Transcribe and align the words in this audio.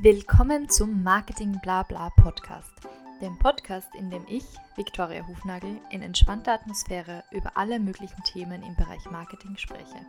Willkommen 0.00 0.68
zum 0.68 1.02
Marketing 1.02 1.58
Blabla 1.60 2.10
Podcast, 2.10 2.72
dem 3.20 3.36
Podcast, 3.36 3.92
in 3.96 4.10
dem 4.10 4.24
ich, 4.28 4.44
Viktoria 4.76 5.26
Hufnagel, 5.26 5.80
in 5.90 6.02
entspannter 6.02 6.52
Atmosphäre 6.52 7.24
über 7.32 7.56
alle 7.56 7.80
möglichen 7.80 8.22
Themen 8.22 8.62
im 8.62 8.76
Bereich 8.76 9.10
Marketing 9.10 9.56
spreche. 9.56 10.06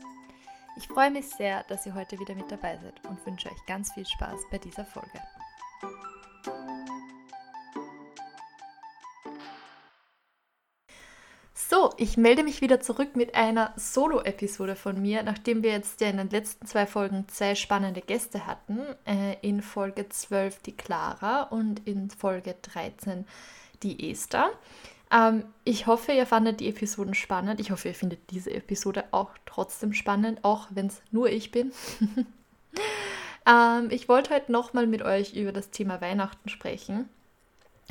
Ich 0.78 0.88
freue 0.88 1.10
mich 1.10 1.28
sehr, 1.28 1.63
dass 1.70 1.88
ihr 1.88 1.96
heute 1.96 2.20
wieder 2.20 2.36
mit 2.36 2.52
dabei 2.52 2.78
seid 2.78 3.04
und 3.10 3.25
wünsche 3.25 3.49
euch 3.49 3.65
ganz 3.65 3.91
viel 3.91 4.05
Spaß 4.05 4.41
bei 4.52 4.60
dieser 4.60 4.86
Folge. 4.86 5.20
Ich 11.98 12.18
melde 12.18 12.44
mich 12.44 12.62
wieder 12.62 12.80
zurück 12.82 13.16
mit 13.16 13.36
einer 13.36 13.74
Solo-Episode 13.76 14.76
von 14.76 15.02
mir, 15.02 15.24
nachdem 15.24 15.64
wir 15.64 15.72
jetzt 15.72 16.02
ja 16.02 16.09
in 16.09 16.18
den 16.18 16.30
letzten 16.30 16.66
zwei 16.66 16.86
Folgen 16.86 17.26
zwei 17.28 17.55
spannende 17.55 18.02
Gäste 18.02 18.46
hatten. 18.46 18.80
Äh, 19.05 19.36
in 19.41 19.62
Folge 19.62 20.10
12 20.10 20.62
die 20.64 20.76
Clara 20.76 21.44
und 21.44 21.88
in 21.88 22.10
Folge 22.10 22.56
13 22.62 23.26
die 23.84 24.12
Esther. 24.12 24.50
Ähm, 25.12 25.46
ich 25.64 25.88
hoffe, 25.88 26.12
ihr 26.12 26.26
fandet 26.26 26.60
die 26.60 26.70
Episoden 26.70 27.14
spannend. 27.14 27.60
Ich 27.60 27.72
hoffe, 27.72 27.90
ihr 27.90 27.96
findet 27.96 28.32
diese 28.32 28.52
Episode 28.52 29.06
auch 29.12 29.32
trotzdem 29.46 29.94
spannend, 29.94 30.44
auch 30.44 30.68
wenn 30.72 30.88
es 30.88 31.02
nur 31.12 31.30
ich 31.30 31.52
bin. 31.52 31.72
ähm, 33.48 33.88
ich 33.90 34.09
wollte 34.09 34.34
heute 34.34 34.52
nochmal 34.52 34.88
mit 34.88 35.02
euch 35.02 35.34
über 35.34 35.52
das 35.52 35.72
Thema 35.72 36.02
Weihnachten 36.02 36.50
sprechen. 36.50 37.09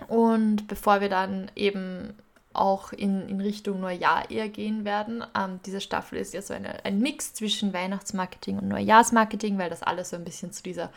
Und 0.07 0.69
bevor 0.69 1.01
wir 1.01 1.09
dann 1.09 1.51
eben 1.57 2.15
auch 2.59 2.93
in, 2.93 3.29
in 3.29 3.41
Richtung 3.41 3.81
Neujahr 3.81 4.31
eher 4.31 4.49
gehen 4.49 4.85
werden. 4.85 5.25
Ähm, 5.37 5.61
diese 5.65 5.81
Staffel 5.81 6.19
ist 6.19 6.35
ja 6.35 6.43
so 6.43 6.55
eine, 6.55 6.85
ein 6.85 6.99
Mix 6.99 7.35
zwischen 7.35 7.73
Weihnachtsmarketing 7.73 8.59
und 8.59 8.69
Neujahrsmarketing, 8.69 9.59
weil 9.59 9.71
das 9.71 9.83
alles 9.83 10.11
so 10.11 10.17
ein 10.17 10.25
bisschen 10.25 10.53
zu 10.53 10.63
dieser 10.63 10.91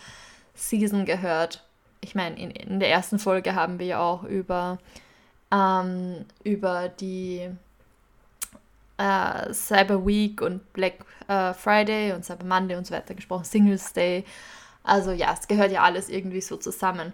Season 0.55 1.05
gehört. 1.05 1.63
Ich 2.01 2.15
meine, 2.15 2.39
in, 2.39 2.51
in 2.51 2.79
der 2.79 2.89
ersten 2.89 3.19
Folge 3.19 3.55
haben 3.55 3.79
wir 3.79 3.85
ja 3.85 3.99
auch 3.99 4.23
über, 4.23 4.79
ähm, 5.51 6.25
über 6.43 6.89
die 6.89 7.49
äh, 8.97 9.53
Cyber 9.53 10.05
Week 10.05 10.41
und 10.41 10.73
Black 10.73 11.05
äh, 11.27 11.53
Friday 11.53 12.13
und 12.13 12.25
Cyber 12.25 12.45
Monday 12.45 12.75
und 12.75 12.87
so 12.87 12.93
weiter 12.93 13.13
gesprochen, 13.13 13.45
Singles 13.45 13.93
Day. 13.93 14.25
Also 14.83 15.11
ja, 15.11 15.35
es 15.39 15.47
gehört 15.47 15.71
ja 15.71 15.83
alles 15.83 16.09
irgendwie 16.09 16.41
so 16.41 16.57
zusammen. 16.57 17.13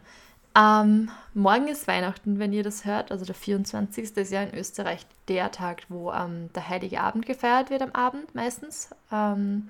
Ähm, 0.58 1.12
morgen 1.36 1.68
ist 1.68 1.88
Weihnachten, 1.88 2.40
wenn 2.40 2.52
ihr 2.52 2.64
das 2.64 2.84
hört. 2.86 3.12
Also 3.12 3.26
der 3.26 3.36
24. 3.36 4.18
ist 4.18 4.32
ja 4.32 4.42
in 4.42 4.58
Österreich 4.58 5.06
der 5.28 5.52
Tag, 5.52 5.84
wo 5.90 6.12
ähm, 6.12 6.50
der 6.54 6.68
Heilige 6.68 7.02
Abend 7.02 7.26
gefeiert 7.26 7.70
wird 7.70 7.84
am 7.84 7.92
Abend 7.92 8.34
meistens. 8.34 8.90
Ähm, 9.12 9.68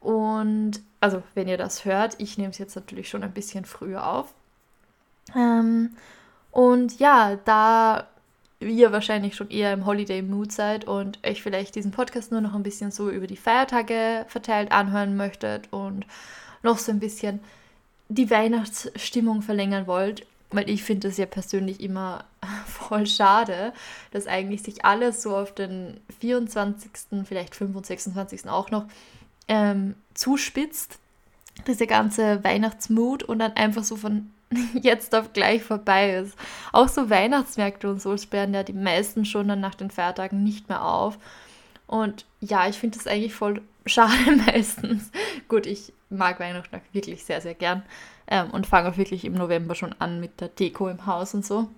und 0.00 0.80
also 1.00 1.22
wenn 1.34 1.46
ihr 1.46 1.58
das 1.58 1.84
hört, 1.84 2.16
ich 2.18 2.36
nehme 2.36 2.50
es 2.50 2.58
jetzt 2.58 2.74
natürlich 2.74 3.08
schon 3.08 3.22
ein 3.22 3.32
bisschen 3.32 3.64
früher 3.64 4.06
auf. 4.06 4.34
Ähm, 5.36 5.90
und 6.50 6.98
ja, 6.98 7.36
da 7.44 8.08
ihr 8.60 8.90
wahrscheinlich 8.90 9.36
schon 9.36 9.50
eher 9.50 9.72
im 9.72 9.86
Holiday-Mood 9.86 10.50
seid 10.50 10.84
und 10.84 11.24
euch 11.24 11.42
vielleicht 11.42 11.76
diesen 11.76 11.92
Podcast 11.92 12.32
nur 12.32 12.40
noch 12.40 12.54
ein 12.54 12.64
bisschen 12.64 12.90
so 12.90 13.08
über 13.08 13.28
die 13.28 13.36
Feiertage 13.36 14.24
verteilt 14.26 14.72
anhören 14.72 15.16
möchtet 15.16 15.72
und 15.72 16.06
noch 16.64 16.78
so 16.78 16.90
ein 16.90 16.98
bisschen 16.98 17.38
die 18.08 18.30
Weihnachtsstimmung 18.30 19.42
verlängern 19.42 19.86
wollt, 19.86 20.26
weil 20.50 20.68
ich 20.70 20.82
finde 20.82 21.08
das 21.08 21.18
ja 21.18 21.26
persönlich 21.26 21.80
immer 21.80 22.24
voll 22.66 23.06
schade, 23.06 23.72
dass 24.10 24.26
eigentlich 24.26 24.62
sich 24.62 24.84
alles 24.84 25.22
so 25.22 25.36
auf 25.36 25.54
den 25.54 26.00
24., 26.20 26.90
vielleicht 27.24 27.54
25., 27.54 28.02
26. 28.02 28.48
auch 28.48 28.70
noch 28.70 28.86
ähm, 29.46 29.94
zuspitzt, 30.14 30.98
diese 31.66 31.86
ganze 31.86 32.42
Weihnachtsmut 32.44 33.22
und 33.22 33.40
dann 33.40 33.52
einfach 33.52 33.84
so 33.84 33.96
von 33.96 34.30
jetzt 34.74 35.14
auf 35.14 35.32
gleich 35.32 35.62
vorbei 35.62 36.14
ist. 36.14 36.36
Auch 36.72 36.88
so 36.88 37.10
Weihnachtsmärkte 37.10 37.90
und 37.90 38.00
so 38.00 38.16
sperren 38.16 38.54
ja 38.54 38.62
die 38.62 38.72
meisten 38.72 39.24
schon 39.24 39.48
dann 39.48 39.60
nach 39.60 39.74
den 39.74 39.90
Feiertagen 39.90 40.42
nicht 40.42 40.68
mehr 40.68 40.84
auf. 40.84 41.18
Und 41.86 42.26
ja, 42.40 42.68
ich 42.68 42.78
finde 42.78 42.98
das 42.98 43.06
eigentlich 43.06 43.34
voll 43.34 43.62
schade 43.86 44.36
meistens. 44.46 45.10
Gut, 45.48 45.66
ich 45.66 45.92
mag 46.10 46.40
Weihnachten 46.40 46.80
wirklich 46.92 47.24
sehr, 47.24 47.40
sehr 47.40 47.54
gern 47.54 47.82
ähm, 48.26 48.50
und 48.50 48.66
fange 48.66 48.90
auch 48.90 48.96
wirklich 48.96 49.24
im 49.24 49.34
November 49.34 49.74
schon 49.74 49.94
an 49.98 50.20
mit 50.20 50.40
der 50.40 50.48
Deko 50.48 50.88
im 50.88 51.06
Haus 51.06 51.34
und 51.34 51.44
so. 51.44 51.68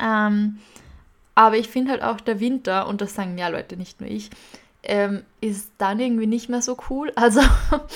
Ähm, 0.00 0.58
aber 1.34 1.56
ich 1.56 1.68
finde 1.68 1.92
halt 1.92 2.02
auch 2.02 2.20
der 2.20 2.40
Winter, 2.40 2.86
und 2.86 3.00
das 3.00 3.14
sagen 3.14 3.34
mehr 3.34 3.50
Leute, 3.50 3.76
nicht 3.76 4.00
nur 4.00 4.10
ich, 4.10 4.30
ähm, 4.82 5.24
ist 5.40 5.70
dann 5.78 6.00
irgendwie 6.00 6.26
nicht 6.26 6.48
mehr 6.48 6.62
so 6.62 6.76
cool. 6.90 7.12
Also 7.16 7.40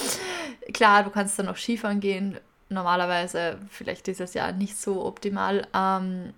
klar, 0.73 1.03
du 1.05 1.11
kannst 1.11 1.39
dann 1.39 1.49
auch 1.49 1.57
Skifahren 1.57 2.01
gehen, 2.01 2.39
normalerweise 2.69 3.59
vielleicht 3.69 4.07
dieses 4.07 4.35
Jahr 4.35 4.53
nicht 4.53 4.77
so 4.77 5.05
optimal. 5.05 5.67
Ähm, 5.75 6.33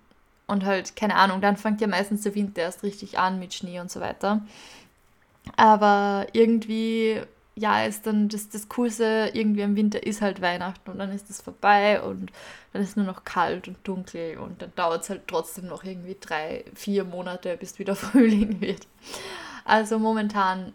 und 0.46 0.64
halt, 0.64 0.96
keine 0.96 1.16
Ahnung, 1.16 1.40
dann 1.40 1.56
fängt 1.56 1.80
ja 1.80 1.86
meistens 1.86 2.22
der 2.22 2.34
Winter 2.34 2.62
erst 2.62 2.82
richtig 2.82 3.18
an 3.18 3.38
mit 3.38 3.54
Schnee 3.54 3.80
und 3.80 3.90
so 3.90 4.00
weiter. 4.00 4.42
Aber 5.56 6.26
irgendwie, 6.32 7.20
ja, 7.56 7.84
ist 7.84 8.06
dann 8.06 8.28
das, 8.28 8.48
das 8.48 8.68
Coolste 8.68 9.30
irgendwie 9.32 9.62
im 9.62 9.76
Winter 9.76 10.04
ist 10.04 10.22
halt 10.22 10.40
Weihnachten 10.40 10.90
und 10.90 10.98
dann 10.98 11.12
ist 11.12 11.30
es 11.30 11.40
vorbei 11.40 12.02
und 12.02 12.32
dann 12.72 12.82
ist 12.82 12.96
nur 12.96 13.06
noch 13.06 13.24
kalt 13.24 13.68
und 13.68 13.76
dunkel 13.84 14.38
und 14.38 14.60
dann 14.60 14.72
dauert 14.74 15.04
es 15.04 15.10
halt 15.10 15.28
trotzdem 15.28 15.68
noch 15.68 15.84
irgendwie 15.84 16.16
drei, 16.20 16.64
vier 16.74 17.04
Monate, 17.04 17.56
bis 17.56 17.78
wieder 17.78 17.94
Frühling 17.96 18.60
wird. 18.60 18.86
Also 19.64 19.98
momentan 19.98 20.72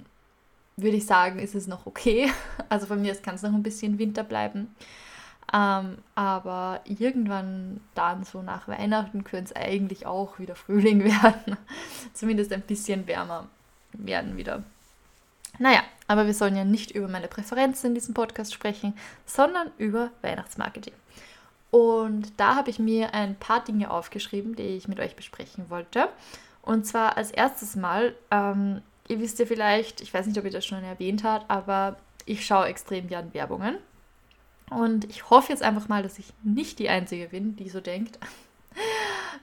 würde 0.78 0.98
ich 0.98 1.06
sagen, 1.06 1.40
ist 1.40 1.56
es 1.56 1.68
noch 1.68 1.86
okay. 1.86 2.32
Also 2.70 2.86
von 2.86 3.02
mir 3.02 3.16
kann 3.16 3.36
es 3.36 3.42
noch 3.42 3.54
ein 3.54 3.64
bisschen 3.64 3.98
Winter 4.00 4.24
bleiben. 4.24 4.74
Ähm, 5.52 5.98
aber 6.14 6.82
irgendwann 6.86 7.82
dann 7.96 8.24
so 8.24 8.44
nach 8.44 8.68
Weihnachten 8.68 9.24
könnte 9.24 9.54
es 9.54 9.56
eigentlich 9.56 10.06
auch 10.06 10.38
wieder 10.38 10.56
Frühling 10.56 11.04
werden. 11.04 11.58
Zumindest 12.14 12.54
ein 12.54 12.62
bisschen 12.62 13.08
wärmer 13.08 13.48
werden 13.94 14.38
wieder. 14.38 14.64
Naja, 15.60 15.84
aber 16.08 16.26
wir 16.26 16.34
sollen 16.34 16.56
ja 16.56 16.64
nicht 16.64 16.92
über 16.92 17.08
meine 17.08 17.28
Präferenzen 17.28 17.90
in 17.90 17.94
diesem 17.94 18.14
Podcast 18.14 18.54
sprechen, 18.54 18.96
sondern 19.26 19.70
über 19.78 20.10
Weihnachtsmarketing. 20.22 20.94
Und 21.70 22.32
da 22.38 22.56
habe 22.56 22.72
ich 22.72 22.80
mir 22.80 23.14
ein 23.14 23.36
paar 23.36 23.64
Dinge 23.64 23.92
aufgeschrieben, 23.92 24.56
die 24.56 24.64
ich 24.64 24.88
mit 24.88 25.00
euch 25.00 25.16
besprechen 25.16 25.70
wollte. 25.70 26.10
Und 26.64 26.86
zwar 26.86 27.18
als 27.18 27.32
erstes 27.32 27.76
Mal, 27.76 28.16
ähm, 28.32 28.82
ihr 29.08 29.20
wisst 29.20 29.38
ja 29.40 29.46
vielleicht, 29.46 30.02
ich 30.02 30.14
weiß 30.14 30.26
nicht, 30.26 30.40
ob 30.40 30.46
ihr 30.46 30.52
das 30.52 30.66
schon 30.66 30.84
erwähnt 30.84 31.24
habt, 31.24 31.50
aber 31.50 31.98
ich 32.26 32.46
schaue 32.46 32.66
extrem 32.66 33.08
gern 33.08 33.34
Werbungen. 33.34 33.78
Und 34.70 35.06
ich 35.06 35.30
hoffe 35.30 35.52
jetzt 35.52 35.64
einfach 35.64 35.88
mal, 35.88 36.04
dass 36.04 36.20
ich 36.20 36.34
nicht 36.44 36.80
die 36.80 36.90
Einzige 36.90 37.28
bin, 37.28 37.56
die 37.56 37.70
so 37.70 37.82
denkt. 37.82 38.20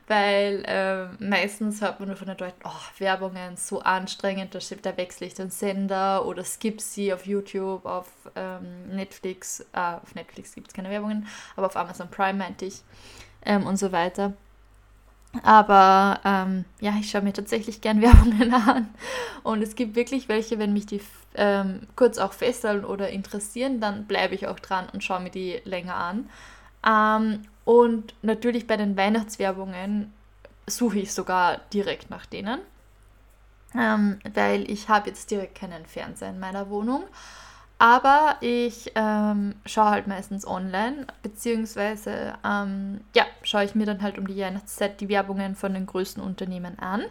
Weil 0.09 0.63
äh, 0.67 1.07
meistens 1.23 1.81
hört 1.81 1.99
man 1.99 2.09
nur 2.09 2.17
von 2.17 2.29
den 2.29 2.39
Leuten, 2.39 2.61
oh, 2.65 2.99
Werbungen 2.99 3.57
so 3.57 3.81
anstrengend, 3.81 4.55
da, 4.55 4.97
wechsle 4.97 5.27
ich 5.27 5.35
den 5.35 5.51
Sender 5.51 6.25
oder 6.25 6.45
skip 6.45 6.81
sie 6.81 7.13
auf 7.13 7.27
YouTube, 7.27 7.85
auf 7.85 8.07
ähm, 8.37 8.89
Netflix. 8.95 9.61
Äh, 9.73 9.97
auf 10.03 10.15
Netflix 10.15 10.55
gibt 10.55 10.69
es 10.69 10.75
keine 10.75 10.91
Werbungen, 10.91 11.27
aber 11.57 11.67
auf 11.67 11.77
Amazon 11.77 12.09
Prime 12.09 12.39
meinte 12.39 12.67
ich 12.67 12.83
ähm, 13.45 13.67
und 13.67 13.79
so 13.79 13.91
weiter. 13.91 14.35
Aber 15.43 16.21
ähm, 16.25 16.65
ja, 16.81 16.95
ich 17.01 17.11
schaue 17.11 17.23
mir 17.23 17.33
tatsächlich 17.33 17.81
gern 17.81 18.01
Werbungen 18.03 18.55
an. 18.55 18.89
Und 19.43 19.63
es 19.63 19.75
gibt 19.75 19.97
wirklich 19.97 20.29
welche, 20.29 20.59
wenn 20.59 20.73
mich 20.73 20.87
die 20.87 21.01
ähm, 21.35 21.81
kurz 21.97 22.19
auch 22.19 22.33
fesseln 22.33 22.85
oder 22.85 23.11
interessieren, 23.11 23.81
dann 23.81 24.07
bleibe 24.07 24.35
ich 24.35 24.47
auch 24.47 24.61
dran 24.61 24.87
und 24.93 25.05
schaue 25.05 25.21
mir 25.21 25.31
die 25.31 25.61
länger 25.65 25.97
an. 25.97 26.31
Ähm, 26.87 27.43
und 27.65 28.15
natürlich 28.23 28.67
bei 28.67 28.77
den 28.77 28.97
Weihnachtswerbungen 28.97 30.13
suche 30.67 30.99
ich 30.99 31.13
sogar 31.13 31.61
direkt 31.73 32.11
nach 32.11 32.27
denen. 32.27 32.61
Ähm, 33.75 34.21
weil 34.33 34.71
ich 34.71 34.89
habe 34.89 35.09
jetzt 35.09 35.31
direkt 35.31 35.57
keinen 35.57 35.85
Fernseher 35.85 36.31
in 36.31 36.39
meiner 36.39 36.71
Wohnung. 36.71 37.05
Aber 37.79 38.37
ich 38.41 38.93
ähm, 38.95 39.55
schaue 39.67 39.91
halt 39.91 40.07
meistens 40.07 40.47
online, 40.47 41.07
beziehungsweise 41.23 42.35
ähm, 42.43 43.03
ja, 43.15 43.27
schaue 43.43 43.65
ich 43.65 43.75
mir 43.75 43.85
dann 43.85 44.01
halt 44.01 44.19
um 44.19 44.27
die 44.27 44.37
Jahreszeit 44.37 45.01
die 45.01 45.11
Werbungen 45.11 45.57
von 45.57 45.75
den 45.75 45.85
größten 45.85 46.23
Unternehmen 46.23 46.79
an. 46.79 47.03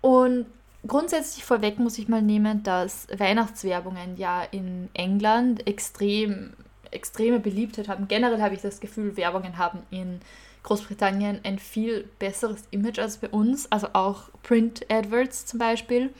Und 0.00 0.46
grundsätzlich 0.86 1.44
vorweg 1.44 1.78
muss 1.78 1.98
ich 1.98 2.08
mal 2.08 2.22
nehmen, 2.22 2.62
dass 2.62 3.06
Weihnachtswerbungen 3.14 4.16
ja 4.16 4.42
in 4.44 4.88
England 4.94 5.66
extrem, 5.66 6.54
extreme 6.92 7.40
Beliebtheit 7.40 7.88
haben. 7.88 8.08
Generell 8.08 8.40
habe 8.40 8.54
ich 8.54 8.60
das 8.60 8.80
Gefühl, 8.80 9.16
Werbungen 9.16 9.58
haben 9.58 9.80
in 9.90 10.20
Großbritannien 10.62 11.40
ein 11.42 11.58
viel 11.58 12.08
besseres 12.18 12.64
Image 12.70 12.98
als 12.98 13.16
bei 13.16 13.28
uns. 13.28 13.70
Also 13.70 13.88
auch 13.92 14.24
Print-Adverts 14.42 15.46
zum 15.46 15.58
Beispiel. 15.58 16.12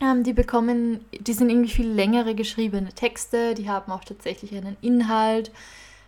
Ähm, 0.00 0.24
die 0.24 0.32
bekommen, 0.32 1.04
die 1.12 1.32
sind 1.32 1.50
irgendwie 1.50 1.70
viel 1.70 1.88
längere 1.88 2.34
geschriebene 2.34 2.92
Texte, 2.92 3.54
die 3.54 3.68
haben 3.68 3.92
auch 3.92 4.04
tatsächlich 4.04 4.54
einen 4.56 4.76
Inhalt. 4.80 5.52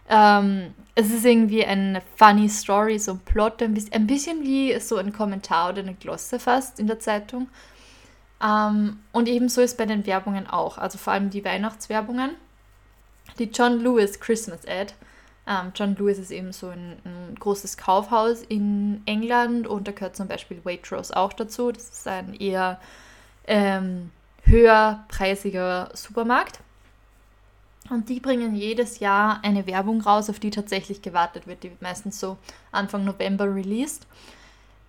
Ähm, 0.09 0.75
es 0.95 1.13
ist 1.13 1.25
irgendwie 1.25 1.65
eine 1.65 2.03
funny 2.17 2.49
Story, 2.49 2.99
so 2.99 3.13
ein 3.13 3.19
Plot, 3.21 3.63
ein 3.63 3.75
bisschen, 3.75 3.93
ein 3.93 4.07
bisschen 4.07 4.43
wie 4.43 4.79
so 4.81 4.97
ein 4.97 5.13
Kommentar 5.13 5.71
oder 5.71 5.81
eine 5.83 5.95
Glosse 5.95 6.39
fast 6.39 6.81
in 6.81 6.87
der 6.87 7.01
Zeitung. 7.01 7.49
Ähm, 8.43 8.99
und 9.13 9.29
ebenso 9.29 9.61
ist 9.61 9.79
bei 9.79 9.87
den 9.87 10.07
Werbungen 10.07 10.47
auch, 10.47 10.79
also 10.79 10.99
vor 10.99 11.13
allem 11.13 11.31
die 11.31 11.45
Weihnachtswerbungen. 11.45 12.31
Die 13.39 13.51
John 13.51 13.81
Lewis 13.81 14.19
Christmas 14.21 14.67
Ad. 14.67 14.95
Ähm, 15.47 15.73
John 15.75 15.95
Lewis 15.97 16.19
ist 16.19 16.31
eben 16.31 16.53
so 16.53 16.69
ein, 16.69 16.97
ein, 17.05 17.37
großes 17.39 17.77
Kaufhaus 17.77 18.43
in 18.43 19.03
England 19.07 19.69
und 19.69 19.87
da 19.87 19.93
gehört 19.93 20.17
zum 20.17 20.27
Beispiel 20.27 20.61
Waitrose 20.65 21.17
auch 21.17 21.33
dazu. 21.33 21.71
Das 21.71 21.89
ist 21.89 22.09
ein 22.09 22.35
eher 22.35 22.81
ähm, 23.47 24.11
höherpreisiger 24.43 25.91
Supermarkt. 25.95 26.61
Und 27.91 28.09
die 28.09 28.19
bringen 28.19 28.57
jedes 28.57 28.99
Jahr 28.99 29.41
eine 29.45 29.67
Werbung 29.67 30.01
raus, 30.01 30.29
auf 30.29 30.41
die 30.41 30.51
tatsächlich 30.51 31.03
gewartet 31.03 31.47
wird. 31.47 31.63
Die 31.63 31.71
wird 31.71 31.83
meistens 31.83 32.19
so 32.19 32.37
Anfang 32.73 33.05
November 33.05 33.45
released. 33.45 34.07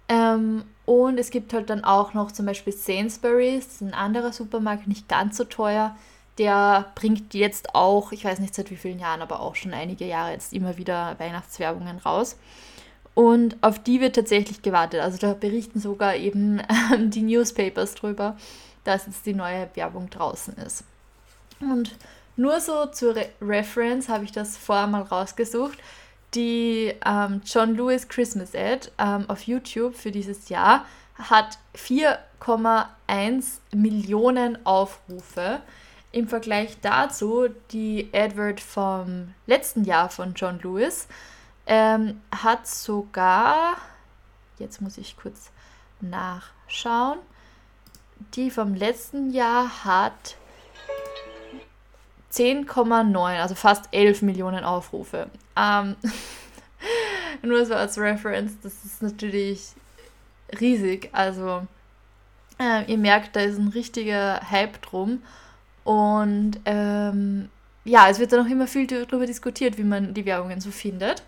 Ähm, 0.10 0.64
und 0.86 1.20
es 1.20 1.30
gibt 1.30 1.54
halt 1.54 1.70
dann 1.70 1.84
auch 1.84 2.14
noch 2.14 2.32
zum 2.32 2.46
Beispiel 2.46 2.74
Sainsbury's, 2.74 3.82
ein 3.82 3.94
anderer 3.94 4.32
Supermarkt, 4.32 4.88
nicht 4.88 5.08
ganz 5.08 5.38
so 5.38 5.44
teuer. 5.44 5.96
Der 6.38 6.92
bringt 6.95 7.34
jetzt 7.34 7.74
auch, 7.74 8.12
ich 8.12 8.24
weiß 8.24 8.39
nicht 8.39 8.54
seit 8.54 8.69
wie 8.69 8.75
vielen 8.75 9.00
Jahren, 9.00 9.22
aber 9.22 9.39
auch 9.39 9.56
schon 9.56 9.74
einige 9.74 10.06
Jahre 10.06 10.34
jetzt 10.34 10.54
immer 10.54 10.78
wieder 10.78 11.16
Weihnachtswerbungen 11.18 11.98
raus. 12.00 12.38
Und 13.16 13.57
auf 13.62 13.80
die 13.80 14.00
wird 14.00 14.16
tatsächlich 14.16 14.62
gewartet. 14.62 15.01
Also 15.01 15.18
da 15.18 15.34
berichten 15.34 15.80
sogar 15.80 16.16
eben 16.16 16.62
ähm, 16.94 17.10
die 17.10 17.24
Newspapers 17.24 17.95
drüber, 17.95 18.38
dass 18.84 19.07
jetzt 19.07 19.25
die 19.25 19.34
neue 19.34 19.69
Werbung 19.74 20.10
draußen 20.10 20.56
ist. 20.57 20.84
Und 21.60 21.95
nur 22.36 22.60
so 22.60 22.86
zur 22.86 23.16
Re 23.16 23.30
Reference 23.42 24.07
habe 24.07 24.24
ich 24.24 24.31
das 24.31 24.56
vorher 24.56 24.86
mal 24.86 25.01
rausgesucht. 25.01 25.80
Die 26.36 26.94
ähm, 27.04 27.42
John 27.44 27.75
Lewis 27.75 28.07
Christmas 28.07 28.54
Ad 28.54 28.92
ähm, 29.00 29.25
auf 29.28 29.42
YouTube 29.44 29.95
für 29.95 30.12
dieses 30.12 30.50
Jahr 30.50 30.86
hat 31.16 31.57
4,1 31.75 33.45
Millionen 33.74 34.63
Aufrufe. 34.63 35.62
Im 36.12 36.27
Vergleich 36.27 36.77
dazu 36.81 37.48
die 37.71 38.09
Advert 38.13 38.59
vom 38.62 39.33
letzten 39.45 39.83
Jahr 39.83 40.09
von 40.09 40.33
John 40.33 40.59
Lewis 40.59 41.07
ähm, 41.65 42.21
hat 42.31 42.65
sogar, 42.65 43.75
jetzt 44.57 44.81
muss 44.81 44.98
ich 44.98 45.18
kurz 45.18 45.51
nachschauen, 46.00 47.19
die 48.36 48.50
vom 48.50 48.74
letzten 48.74 49.31
Jahr 49.31 49.83
hat 49.83 50.38
10,9, 52.31 53.39
also 53.39 53.56
fast 53.56 53.89
11 53.92 54.21
Millionen 54.21 54.63
Aufrufe. 54.63 55.30
Ähm, 55.56 55.95
nur 57.42 57.65
so 57.65 57.74
als 57.74 57.98
Reference, 57.98 58.53
das 58.62 58.86
ist 58.86 59.01
natürlich 59.01 59.71
riesig. 60.60 61.10
Also 61.13 61.68
äh, 62.60 62.89
ihr 62.92 62.98
merkt, 62.98 63.36
da 63.36 63.42
ist 63.42 63.57
ein 63.57 63.69
richtiger 63.69 64.42
Hype 64.50 64.81
drum. 64.81 65.21
Und 65.88 66.60
ähm, 66.66 67.48
ja, 67.86 68.10
es 68.10 68.19
wird 68.19 68.34
da 68.34 68.36
noch 68.44 68.51
immer 68.51 68.68
viel 68.68 68.88
darüber 68.88 69.25
diskutiert, 69.25 69.78
wie 69.78 69.86
man 69.86 70.13
die 70.13 70.25
Werbungen 70.25 70.60
so 70.60 70.69
findet. 70.69 71.24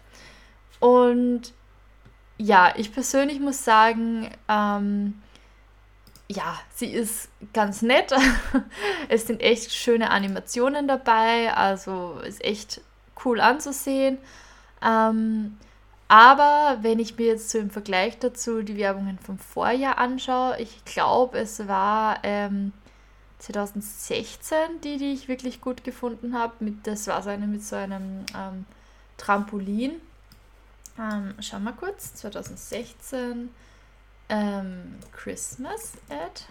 Und 0.82 1.54
ja, 2.38 2.74
ich 2.76 2.92
persönlich 2.92 3.40
muss 3.40 3.64
sagen, 3.64 4.30
ähm, 4.50 5.22
ja, 6.28 6.60
sie 6.76 6.88
ist 6.88 7.30
ganz 7.54 7.82
nett. 7.82 8.14
es 9.08 9.28
sind 9.28 9.40
echt 9.40 9.72
schöne 9.72 10.12
Animationen 10.12 10.90
dabei, 10.90 11.54
also 11.54 12.20
ist 12.20 12.44
echt 12.44 12.82
cool 13.24 13.40
anzusehen. 13.40 14.18
Ähm, 14.84 15.56
aber 16.10 16.80
wenn 16.82 17.00
ich 17.00 17.18
mir 17.18 17.28
jetzt 17.28 17.50
so 17.50 17.60
im 17.60 17.70
Vergleich 17.70 18.20
dazu 18.20 18.62
die 18.62 18.76
Werbungen 18.76 19.20
vom 19.20 19.38
Vorjahr 19.38 19.98
anschaue, 20.00 20.60
ich 20.60 20.84
glaube, 20.84 21.38
es 21.38 21.66
war 21.70 22.20
ähm, 22.24 22.74
2016 23.40 24.82
die, 24.84 24.98
die 24.98 25.14
ich 25.14 25.28
wirklich 25.28 25.62
gut 25.62 25.84
gefunden 25.84 26.38
habe. 26.38 26.54
das 26.84 27.08
war 27.08 27.24
so 27.24 27.30
eine 27.30 27.48
mit 27.48 27.64
so 27.64 27.76
einem 27.76 28.26
ähm, 28.36 28.66
Trampolin. 29.18 30.02
Ähm, 31.00 31.34
schauen 31.40 31.64
wir 31.64 31.74
kurz, 31.74 32.14
2016 32.16 33.50
ähm, 34.30 34.96
Christmas 35.14 35.94
Ad. 36.10 36.42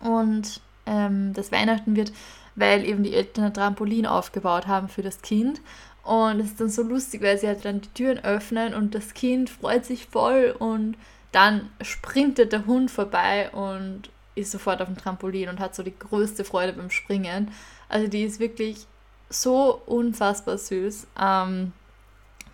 und 0.00 0.60
ähm, 0.86 1.32
das 1.34 1.50
Weihnachten 1.50 1.96
wird 1.96 2.12
weil 2.56 2.84
eben 2.84 3.02
die 3.02 3.14
Eltern 3.14 3.44
ein 3.44 3.54
Trampolin 3.54 4.06
aufgebaut 4.06 4.66
haben 4.66 4.88
für 4.88 5.02
das 5.02 5.22
Kind. 5.22 5.60
Und 6.02 6.40
es 6.40 6.46
ist 6.46 6.60
dann 6.60 6.70
so 6.70 6.82
lustig, 6.82 7.22
weil 7.22 7.38
sie 7.38 7.46
halt 7.46 7.64
dann 7.64 7.80
die 7.80 7.92
Türen 7.94 8.18
öffnen 8.24 8.74
und 8.74 8.94
das 8.94 9.14
Kind 9.14 9.50
freut 9.50 9.84
sich 9.84 10.06
voll 10.06 10.54
und 10.58 10.96
dann 11.32 11.70
sprintet 11.82 12.52
der 12.52 12.66
Hund 12.66 12.90
vorbei 12.90 13.50
und 13.50 14.10
ist 14.34 14.50
sofort 14.50 14.80
auf 14.80 14.88
dem 14.88 14.96
Trampolin 14.96 15.48
und 15.48 15.60
hat 15.60 15.74
so 15.74 15.82
die 15.82 15.96
größte 15.96 16.44
Freude 16.44 16.72
beim 16.72 16.90
Springen. 16.90 17.50
Also 17.88 18.08
die 18.08 18.22
ist 18.22 18.40
wirklich 18.40 18.86
so 19.28 19.80
unfassbar 19.86 20.58
süß. 20.58 21.06
Ähm, 21.20 21.72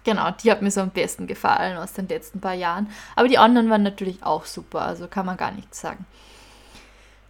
genau, 0.07 0.31
die 0.31 0.51
hat 0.51 0.63
mir 0.63 0.71
so 0.71 0.81
am 0.81 0.91
besten 0.91 1.27
gefallen 1.27 1.77
aus 1.77 1.93
den 1.93 2.09
letzten 2.09 2.41
paar 2.41 2.55
Jahren. 2.55 2.89
Aber 3.17 3.29
die 3.29 3.37
anderen 3.37 3.69
waren 3.69 3.83
natürlich 3.83 4.23
auch 4.23 4.47
super, 4.47 4.83
also 4.83 5.09
kann 5.09 5.27
man 5.27 5.37
gar 5.37 5.51
nichts 5.51 5.81
sagen. 5.81 6.07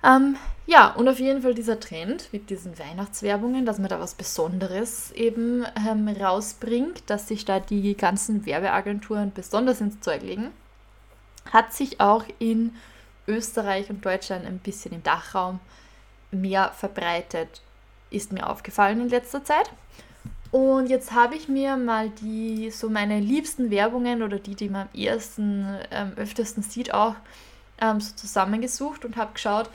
Ähm, 0.05 0.37
ja, 0.67 0.93
und 0.93 1.09
auf 1.09 1.19
jeden 1.19 1.43
Fall 1.43 1.55
dieser 1.55 1.81
Trend 1.81 2.29
mit 2.33 2.51
diesen 2.51 2.79
Weihnachtswerbungen, 2.79 3.65
dass 3.67 3.79
man 3.79 3.89
da 3.89 3.99
was 3.99 4.15
Besonderes 4.15 5.11
eben 5.13 5.65
ähm, 5.89 6.07
rausbringt, 6.09 7.03
dass 7.09 7.27
sich 7.27 7.45
da 7.45 7.59
die 7.59 7.97
ganzen 7.97 8.47
Werbeagenturen 8.47 9.33
besonders 9.33 9.81
ins 9.81 10.01
Zeug 10.01 10.23
legen, 10.23 10.53
hat 11.51 11.73
sich 11.73 12.01
auch 12.01 12.25
in 12.39 12.75
Österreich 13.27 13.89
und 13.91 14.05
Deutschland 14.05 14.45
ein 14.45 14.59
bisschen 14.59 14.93
im 14.93 15.03
Dachraum 15.03 15.61
mehr 16.31 16.73
verbreitet, 16.73 17.63
ist 18.11 18.33
mir 18.33 18.49
aufgefallen 18.49 19.01
in 19.01 19.09
letzter 19.09 19.45
Zeit. 19.45 19.71
Und 20.51 20.89
jetzt 20.89 21.13
habe 21.13 21.35
ich 21.35 21.49
mir 21.49 21.77
mal 21.77 22.11
die, 22.11 22.71
so 22.71 22.89
meine 22.89 23.21
liebsten 23.21 23.71
Werbungen 23.71 24.23
oder 24.23 24.39
die, 24.39 24.55
die 24.55 24.69
man 24.69 24.89
am 24.93 25.01
ersten, 25.01 25.67
ähm, 25.91 26.13
öftesten 26.17 26.63
sieht, 26.63 26.95
auch 26.95 27.15
ähm, 27.81 28.01
so 28.01 28.15
zusammengesucht 28.15 29.05
und 29.05 29.17
habe 29.17 29.33
geschaut, 29.35 29.69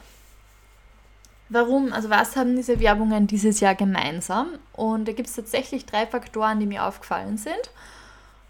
Warum, 1.53 1.91
also 1.91 2.09
was 2.09 2.37
haben 2.37 2.55
diese 2.55 2.79
Werbungen 2.79 3.27
dieses 3.27 3.59
Jahr 3.59 3.75
gemeinsam? 3.75 4.57
Und 4.71 5.05
da 5.05 5.11
gibt 5.11 5.27
es 5.27 5.35
tatsächlich 5.35 5.85
drei 5.85 6.07
Faktoren, 6.07 6.61
die 6.61 6.65
mir 6.65 6.85
aufgefallen 6.85 7.37
sind. 7.37 7.71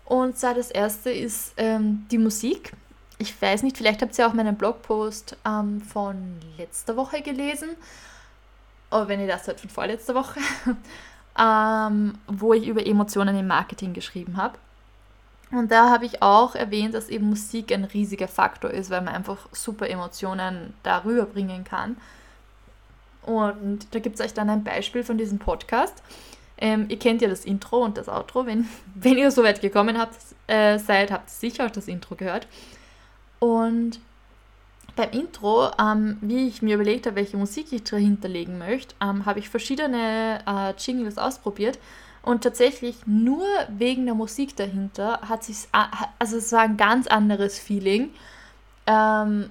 Und 0.05 0.37
zwar 0.37 0.53
das 0.53 0.69
erste 0.69 1.09
ist 1.09 1.53
ähm, 1.57 2.05
die 2.11 2.19
Musik. 2.19 2.73
Ich 3.17 3.41
weiß 3.41 3.63
nicht, 3.63 3.75
vielleicht 3.75 4.03
habt 4.03 4.15
ihr 4.19 4.27
auch 4.27 4.33
meinen 4.33 4.55
Blogpost 4.55 5.35
ähm, 5.47 5.81
von 5.81 6.35
letzter 6.59 6.95
Woche 6.95 7.23
gelesen. 7.23 7.69
Oder 8.91 9.07
wenn 9.07 9.19
ihr 9.19 9.27
das 9.27 9.47
hört, 9.47 9.61
von 9.61 9.71
vorletzter 9.71 10.13
Woche. 10.13 10.39
ähm, 11.37 12.13
wo 12.27 12.53
ich 12.53 12.67
über 12.67 12.85
Emotionen 12.85 13.37
im 13.37 13.47
Marketing 13.47 13.93
geschrieben 13.93 14.37
habe. 14.37 14.57
Und 15.51 15.71
da 15.71 15.89
habe 15.89 16.05
ich 16.05 16.21
auch 16.21 16.55
erwähnt, 16.55 16.93
dass 16.93 17.09
eben 17.09 17.29
Musik 17.29 17.73
ein 17.73 17.83
riesiger 17.83 18.27
Faktor 18.27 18.71
ist, 18.71 18.89
weil 18.89 19.01
man 19.01 19.13
einfach 19.13 19.49
super 19.51 19.89
Emotionen 19.89 20.73
darüber 20.83 21.25
bringen 21.25 21.63
kann. 21.65 21.97
Und 23.23 23.93
da 23.93 23.99
gibt 23.99 24.15
es 24.19 24.25
euch 24.25 24.33
dann 24.33 24.49
ein 24.49 24.63
Beispiel 24.63 25.03
von 25.03 25.17
diesem 25.17 25.39
Podcast. 25.39 26.01
Ähm, 26.57 26.85
ihr 26.89 26.99
kennt 26.99 27.21
ja 27.21 27.27
das 27.27 27.43
Intro 27.43 27.83
und 27.83 27.97
das 27.97 28.07
Outro. 28.07 28.45
Wenn, 28.45 28.67
wenn 28.95 29.17
ihr 29.17 29.31
so 29.31 29.43
weit 29.43 29.61
gekommen 29.61 29.97
habt, 29.97 30.15
äh, 30.47 30.77
seid, 30.79 31.11
habt 31.11 31.29
ihr 31.29 31.49
sicher 31.49 31.65
auch 31.65 31.71
das 31.71 31.87
Intro 31.87 32.15
gehört. 32.15 32.47
Und 33.39 33.99
beim 34.95 35.11
Intro, 35.11 35.69
ähm, 35.79 36.17
wie 36.21 36.47
ich 36.47 36.61
mir 36.61 36.75
überlegt 36.75 37.05
habe, 37.05 37.17
welche 37.17 37.37
Musik 37.37 37.71
ich 37.71 37.83
dahinter 37.83 38.27
legen 38.27 38.57
möchte, 38.57 38.95
ähm, 39.01 39.25
habe 39.25 39.39
ich 39.39 39.49
verschiedene 39.49 40.39
äh, 40.45 40.73
Jingles 40.77 41.17
ausprobiert. 41.17 41.79
Und 42.23 42.43
tatsächlich 42.43 42.97
nur 43.07 43.45
wegen 43.69 44.05
der 44.05 44.13
Musik 44.13 44.55
dahinter 44.55 45.21
hat 45.27 45.43
sich, 45.43 45.67
also 46.19 46.37
es 46.37 46.51
war 46.51 46.61
ein 46.61 46.77
ganz 46.77 47.07
anderes 47.07 47.57
Feeling. 47.57 48.11
Ähm, 48.85 49.49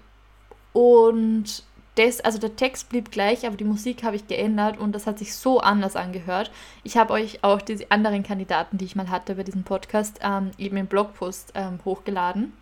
und 0.72 1.64
das, 1.96 2.20
also 2.20 2.38
der 2.38 2.54
Text 2.54 2.88
blieb 2.88 3.10
gleich, 3.10 3.46
aber 3.46 3.56
die 3.56 3.64
Musik 3.64 4.04
habe 4.04 4.16
ich 4.16 4.28
geändert 4.28 4.78
und 4.78 4.92
das 4.92 5.06
hat 5.06 5.18
sich 5.18 5.34
so 5.34 5.60
anders 5.60 5.96
angehört. 5.96 6.52
Ich 6.84 6.96
habe 6.96 7.12
euch 7.12 7.42
auch 7.42 7.60
diese 7.60 7.90
anderen 7.90 8.22
Kandidaten, 8.22 8.78
die 8.78 8.84
ich 8.84 8.94
mal 8.94 9.10
hatte 9.10 9.34
bei 9.34 9.42
diesem 9.42 9.64
Podcast, 9.64 10.20
ähm, 10.22 10.52
eben 10.56 10.76
im 10.76 10.86
Blogpost 10.86 11.52
ähm, 11.56 11.80
hochgeladen. 11.84 12.52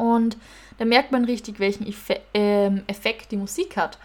Und 0.00 0.38
da 0.78 0.86
merkt 0.86 1.12
man 1.12 1.26
richtig, 1.26 1.60
welchen 1.60 1.86
Effe 1.86 2.20
ähm, 2.32 2.82
Effekt 2.86 3.32
die 3.32 3.36
Musik 3.36 3.76
hat. 3.76 3.98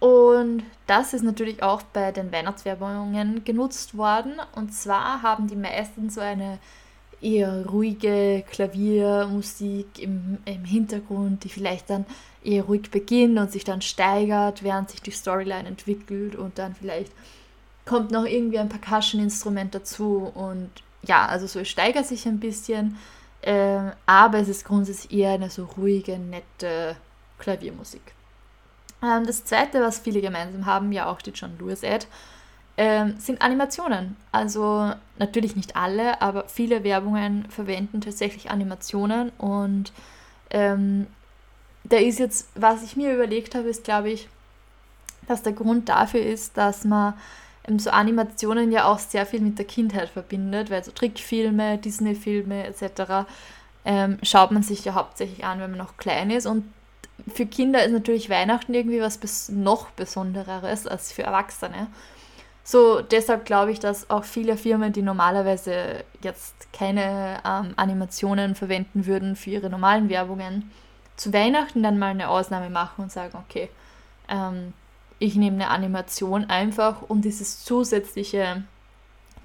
Und 0.00 0.62
das 0.86 1.14
ist 1.14 1.24
natürlich 1.24 1.62
auch 1.62 1.82
bei 1.82 2.12
den 2.12 2.30
Weihnachtswerbungen 2.30 3.42
genutzt 3.44 3.96
worden. 3.96 4.34
Und 4.54 4.74
zwar 4.74 5.22
haben 5.22 5.48
die 5.48 5.56
meisten 5.56 6.10
so 6.10 6.20
eine 6.20 6.58
eher 7.20 7.66
ruhige 7.66 8.44
Klaviermusik 8.50 9.98
im, 9.98 10.38
im 10.44 10.64
Hintergrund, 10.64 11.42
die 11.42 11.48
vielleicht 11.48 11.90
dann 11.90 12.06
eher 12.44 12.64
ruhig 12.64 12.90
beginnt 12.90 13.38
und 13.38 13.50
sich 13.50 13.64
dann 13.64 13.80
steigert, 13.80 14.62
während 14.62 14.90
sich 14.90 15.02
die 15.02 15.10
Storyline 15.10 15.66
entwickelt 15.66 16.36
und 16.36 16.58
dann 16.58 16.74
vielleicht 16.74 17.12
kommt 17.84 18.10
noch 18.12 18.24
irgendwie 18.24 18.58
ein 18.58 18.68
Percussion-Instrument 18.68 19.74
dazu 19.74 20.30
und 20.34 20.70
ja, 21.02 21.26
also 21.26 21.46
so 21.46 21.64
steigert 21.64 22.06
sich 22.06 22.26
ein 22.26 22.38
bisschen, 22.38 22.96
äh, 23.42 23.92
aber 24.06 24.38
es 24.38 24.48
ist 24.48 24.64
grundsätzlich 24.64 25.12
eher 25.12 25.32
eine 25.32 25.50
so 25.50 25.64
ruhige, 25.64 26.18
nette 26.18 26.96
Klaviermusik. 27.38 28.02
Ähm, 29.02 29.26
das 29.26 29.44
zweite, 29.44 29.80
was 29.80 30.00
viele 30.00 30.20
gemeinsam 30.20 30.66
haben, 30.66 30.92
ja 30.92 31.06
auch 31.06 31.22
die 31.22 31.30
John 31.30 31.56
Lewis-Ad, 31.58 32.06
ähm, 32.76 33.14
sind 33.18 33.42
Animationen. 33.42 34.16
Also 34.32 34.92
natürlich 35.18 35.56
nicht 35.56 35.76
alle, 35.76 36.22
aber 36.22 36.48
viele 36.48 36.84
Werbungen 36.84 37.48
verwenden 37.50 38.00
tatsächlich 38.00 38.50
Animationen 38.50 39.30
und 39.38 39.92
ähm, 40.50 41.06
da 41.84 41.96
ist 41.96 42.18
jetzt, 42.18 42.48
was 42.54 42.82
ich 42.82 42.96
mir 42.96 43.14
überlegt 43.14 43.54
habe, 43.54 43.68
ist, 43.68 43.84
glaube 43.84 44.10
ich, 44.10 44.28
dass 45.26 45.42
der 45.42 45.52
Grund 45.52 45.88
dafür 45.88 46.20
ist, 46.20 46.56
dass 46.56 46.84
man 46.84 47.14
ähm, 47.14 47.18
so 47.76 47.90
Animationen 47.90 48.72
ja 48.72 48.86
auch 48.86 48.98
sehr 48.98 49.26
viel 49.26 49.40
mit 49.40 49.58
der 49.58 49.66
Kindheit 49.66 50.08
verbindet, 50.08 50.70
weil 50.70 50.82
so 50.82 50.92
Trickfilme, 50.92 51.76
Disney-Filme 51.78 52.66
etc. 52.66 53.28
Ähm, 53.84 54.18
schaut 54.22 54.50
man 54.50 54.62
sich 54.62 54.84
ja 54.84 54.94
hauptsächlich 54.94 55.44
an, 55.44 55.60
wenn 55.60 55.70
man 55.70 55.78
noch 55.78 55.98
klein 55.98 56.30
ist. 56.30 56.46
Und 56.46 56.72
für 57.32 57.46
Kinder 57.46 57.84
ist 57.84 57.92
natürlich 57.92 58.30
Weihnachten 58.30 58.72
irgendwie 58.72 59.00
was 59.00 59.18
bis 59.18 59.48
noch 59.50 59.90
Besondereres 59.90 60.86
als 60.86 61.12
für 61.12 61.24
Erwachsene. 61.24 61.88
So, 62.64 63.00
deshalb 63.00 63.46
glaube 63.46 63.72
ich, 63.72 63.80
dass 63.80 64.10
auch 64.10 64.24
viele 64.24 64.56
Firmen, 64.56 64.92
die 64.92 65.02
normalerweise 65.02 66.04
jetzt 66.22 66.70
keine 66.72 67.40
ähm, 67.44 67.72
Animationen 67.76 68.54
verwenden 68.54 69.06
würden 69.06 69.36
für 69.36 69.50
ihre 69.50 69.70
normalen 69.70 70.08
Werbungen, 70.08 70.70
zu 71.16 71.32
Weihnachten 71.32 71.82
dann 71.82 71.98
mal 71.98 72.10
eine 72.10 72.28
Ausnahme 72.28 72.70
machen 72.70 73.04
und 73.04 73.12
sagen, 73.12 73.38
okay, 73.48 73.70
ähm, 74.28 74.74
ich 75.18 75.34
nehme 75.34 75.56
eine 75.56 75.70
Animation 75.70 76.44
einfach, 76.44 77.02
um 77.08 77.20
dieses 77.20 77.64
zusätzliche, 77.64 78.62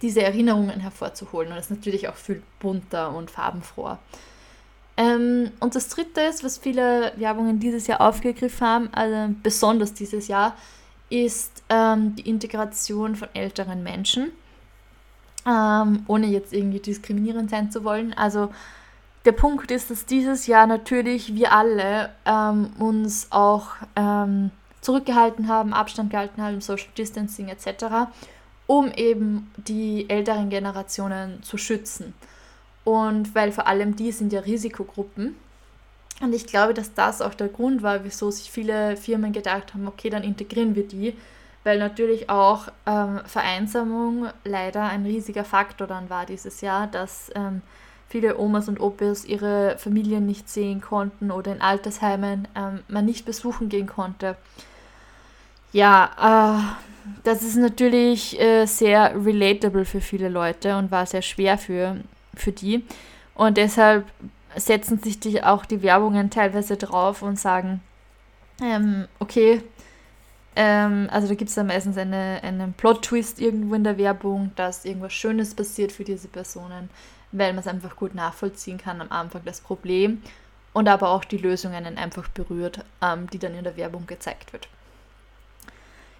diese 0.01 0.21
Erinnerungen 0.21 0.79
hervorzuholen. 0.79 1.49
Und 1.49 1.55
das 1.55 1.65
ist 1.65 1.77
natürlich 1.77 2.07
auch 2.09 2.15
viel 2.15 2.43
bunter 2.59 3.15
und 3.15 3.31
farbenfroher. 3.31 3.99
Ähm, 4.95 5.51
und 5.59 5.75
das 5.75 5.89
dritte 5.89 6.21
ist, 6.21 6.43
was 6.43 6.57
viele 6.57 7.13
Werbungen 7.15 7.59
dieses 7.59 7.87
Jahr 7.87 8.01
aufgegriffen 8.01 8.67
haben, 8.67 8.89
also 8.93 9.33
besonders 9.41 9.93
dieses 9.93 10.27
Jahr, 10.27 10.55
ist 11.09 11.63
ähm, 11.69 12.15
die 12.15 12.29
Integration 12.29 13.15
von 13.15 13.27
älteren 13.33 13.83
Menschen, 13.83 14.31
ähm, 15.47 16.03
ohne 16.07 16.27
jetzt 16.27 16.53
irgendwie 16.53 16.79
diskriminierend 16.79 17.49
sein 17.49 17.71
zu 17.71 17.83
wollen. 17.83 18.13
Also 18.13 18.49
der 19.25 19.31
Punkt 19.31 19.71
ist, 19.71 19.89
dass 19.89 20.05
dieses 20.05 20.47
Jahr 20.47 20.67
natürlich 20.67 21.33
wir 21.33 21.53
alle 21.53 22.09
ähm, 22.25 22.71
uns 22.77 23.27
auch 23.31 23.67
ähm, 23.95 24.51
zurückgehalten 24.83 25.47
haben, 25.47 25.73
Abstand 25.73 26.11
gehalten 26.11 26.41
haben, 26.41 26.61
Social 26.61 26.89
Distancing 26.97 27.47
etc., 27.47 28.11
um 28.67 28.91
eben 28.91 29.51
die 29.57 30.09
älteren 30.09 30.49
Generationen 30.49 31.41
zu 31.41 31.57
schützen. 31.57 32.13
Und 32.83 33.33
weil 33.33 33.51
vor 33.51 33.67
allem 33.67 33.95
die 33.95 34.11
sind 34.11 34.33
ja 34.33 34.41
Risikogruppen. 34.41 35.35
Und 36.21 36.33
ich 36.33 36.45
glaube, 36.45 36.73
dass 36.73 36.93
das 36.93 37.21
auch 37.21 37.33
der 37.33 37.47
Grund 37.47 37.81
war, 37.81 38.03
wieso 38.03 38.29
sich 38.29 38.51
viele 38.51 38.97
Firmen 38.97 39.31
gedacht 39.31 39.73
haben, 39.73 39.87
okay, 39.87 40.09
dann 40.09 40.23
integrieren 40.23 40.75
wir 40.75 40.87
die, 40.87 41.15
weil 41.63 41.79
natürlich 41.79 42.29
auch 42.29 42.67
ähm, 42.85 43.21
Vereinsamung 43.25 44.27
leider 44.43 44.83
ein 44.83 45.05
riesiger 45.05 45.45
Faktor 45.45 45.87
dann 45.87 46.09
war 46.09 46.25
dieses 46.25 46.61
Jahr, 46.61 46.87
dass 46.87 47.31
ähm, 47.35 47.61
viele 48.09 48.37
Omas 48.37 48.67
und 48.67 48.79
Opas 48.79 49.25
ihre 49.25 49.77
Familien 49.79 50.25
nicht 50.25 50.49
sehen 50.49 50.81
konnten 50.81 51.31
oder 51.31 51.51
in 51.53 51.61
Altersheimen 51.61 52.47
ähm, 52.55 52.81
man 52.87 53.05
nicht 53.05 53.25
besuchen 53.25 53.69
gehen 53.69 53.87
konnte. 53.87 54.35
Ja, 55.73 56.75
äh, 57.05 57.13
das 57.23 57.43
ist 57.43 57.57
natürlich 57.57 58.39
äh, 58.39 58.65
sehr 58.65 59.13
relatable 59.25 59.85
für 59.85 60.01
viele 60.01 60.29
Leute 60.29 60.77
und 60.77 60.91
war 60.91 61.05
sehr 61.05 61.21
schwer 61.21 61.57
für, 61.57 61.97
für 62.35 62.51
die. 62.51 62.85
Und 63.35 63.57
deshalb 63.57 64.05
setzen 64.55 64.99
sich 64.99 65.19
die, 65.19 65.43
auch 65.43 65.65
die 65.65 65.81
Werbungen 65.81 66.29
teilweise 66.29 66.77
drauf 66.77 67.21
und 67.21 67.39
sagen, 67.39 67.81
ähm, 68.61 69.07
okay, 69.19 69.61
ähm, 70.55 71.09
also 71.11 71.27
da 71.27 71.33
gibt 71.33 71.49
es 71.49 71.55
dann 71.55 71.67
meistens 71.67 71.97
eine, 71.97 72.39
einen 72.43 72.73
Plot-Twist 72.73 73.41
irgendwo 73.41 73.73
in 73.73 73.83
der 73.83 73.97
Werbung, 73.97 74.51
dass 74.55 74.85
irgendwas 74.85 75.13
Schönes 75.13 75.55
passiert 75.55 75.91
für 75.91 76.03
diese 76.03 76.29
Personen 76.29 76.89
weil 77.33 77.51
man 77.51 77.59
es 77.59 77.67
einfach 77.67 77.95
gut 77.95 78.15
nachvollziehen 78.15 78.77
kann 78.77 79.01
am 79.01 79.11
Anfang 79.11 79.41
das 79.43 79.59
Problem 79.59 80.21
und 80.71 80.87
aber 80.87 81.09
auch 81.09 81.25
die 81.25 81.37
Lösungen 81.37 81.85
einfach 81.97 82.29
berührt, 82.29 82.85
ähm, 83.01 83.29
die 83.29 83.39
dann 83.39 83.55
in 83.55 83.63
der 83.63 83.75
Werbung 83.75 84.07
gezeigt 84.07 84.53
wird. 84.53 84.69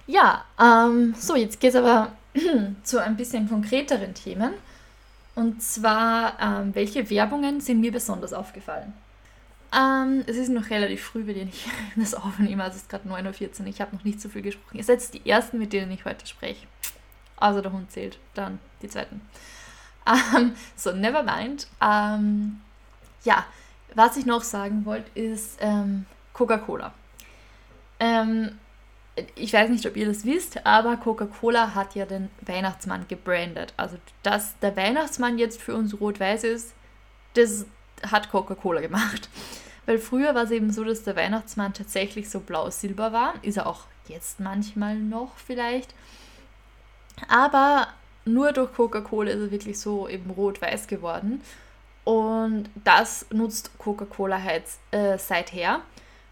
Ja, 0.05 0.43
ähm, 0.60 1.15
so, 1.17 1.36
jetzt 1.36 1.60
geht 1.60 1.72
es 1.72 1.75
aber 1.75 2.12
zu 2.83 3.01
ein 3.01 3.15
bisschen 3.15 3.48
konkreteren 3.48 4.13
Themen. 4.13 4.53
Und 5.36 5.63
zwar, 5.63 6.39
ähm, 6.39 6.75
welche 6.75 7.10
Werbungen 7.10 7.60
sind 7.62 7.79
mir 7.79 7.91
besonders 7.91 8.33
aufgefallen? 8.33 8.93
Ähm, 9.75 10.24
es 10.27 10.38
ist 10.38 10.50
noch 10.50 10.69
relativ 10.69 11.03
früh, 11.03 11.24
denen 11.24 11.50
ich 11.50 11.65
das 11.95 12.13
aufnehme, 12.13 12.63
also 12.63 12.75
es 12.75 12.83
ist 12.83 12.89
gerade 12.89 13.10
9.14 13.10 13.62
Uhr, 13.62 13.67
ich 13.67 13.81
habe 13.81 13.95
noch 13.95 14.03
nicht 14.03 14.22
so 14.22 14.29
viel 14.29 14.43
gesprochen. 14.43 14.77
Ihr 14.77 14.83
seid 14.83 15.12
die 15.13 15.27
Ersten, 15.27 15.57
mit 15.57 15.74
denen 15.74 15.91
ich 15.91 16.05
heute 16.05 16.27
spreche. 16.27 16.67
Also 17.38 17.62
der 17.62 17.72
Hund 17.72 17.91
zählt, 17.91 18.19
dann 18.36 18.60
die 18.81 18.88
Zweiten. 18.88 19.22
Ähm, 20.05 20.53
so, 20.75 20.91
never 20.91 21.24
mind. 21.24 21.67
Ähm, 21.81 22.62
ja, 23.24 23.45
was 23.95 24.17
ich 24.17 24.25
noch 24.25 24.43
sagen 24.43 24.86
wollte, 24.86 25.10
ist 25.19 25.57
ähm, 25.60 26.05
Coca-Cola. 26.33 26.93
Ich 29.36 29.53
weiß 29.53 29.70
nicht, 29.70 29.86
ob 29.86 29.96
ihr 29.96 30.08
das 30.08 30.25
wisst, 30.25 30.65
aber 30.65 30.98
Coca-Cola 30.98 31.75
hat 31.75 31.93
ja 31.93 32.05
den 32.05 32.29
Weihnachtsmann 32.41 33.08
gebrandet. 33.08 33.74
Also, 33.77 33.98
dass 34.24 34.58
der 34.60 34.75
Weihnachtsmann 34.75 35.38
jetzt 35.38 35.62
für 35.62 35.75
uns 35.75 36.00
rot-weiß 36.00 36.43
ist, 36.46 36.74
das 37.36 37.65
hat 38.12 38.32
Coca-Cola 38.32 38.82
gemacht. 38.82 39.29
Weil 39.86 40.00
früher 40.00 40.34
war 40.34 40.43
es 40.43 40.51
eben 40.51 40.72
so, 40.72 40.84
dass 40.84 41.03
der 41.03 41.15
Weihnachtsmann 41.15 41.74
tatsächlich 41.74 42.29
so 42.29 42.39
blau-silber 42.39 43.12
war. 43.12 43.34
Ist 43.41 43.58
er 43.58 43.67
auch 43.67 43.86
jetzt 44.08 44.39
manchmal 44.39 44.96
noch 44.96 45.38
vielleicht. 45.38 45.93
Aber 47.27 47.88
nur 48.25 48.51
durch 48.51 48.74
Coca-Cola 48.74 49.32
ist 49.32 49.41
er 49.41 49.51
wirklich 49.51 49.79
so 49.79 50.08
eben 50.08 50.32
rot-weiß 50.32 50.88
geworden. 50.88 51.41
Und 52.03 52.70
das 52.84 53.25
nutzt 53.32 53.77
Coca-Cola 53.77 54.41
halt 54.41 54.63
äh, 54.91 55.17
seither. 55.17 55.82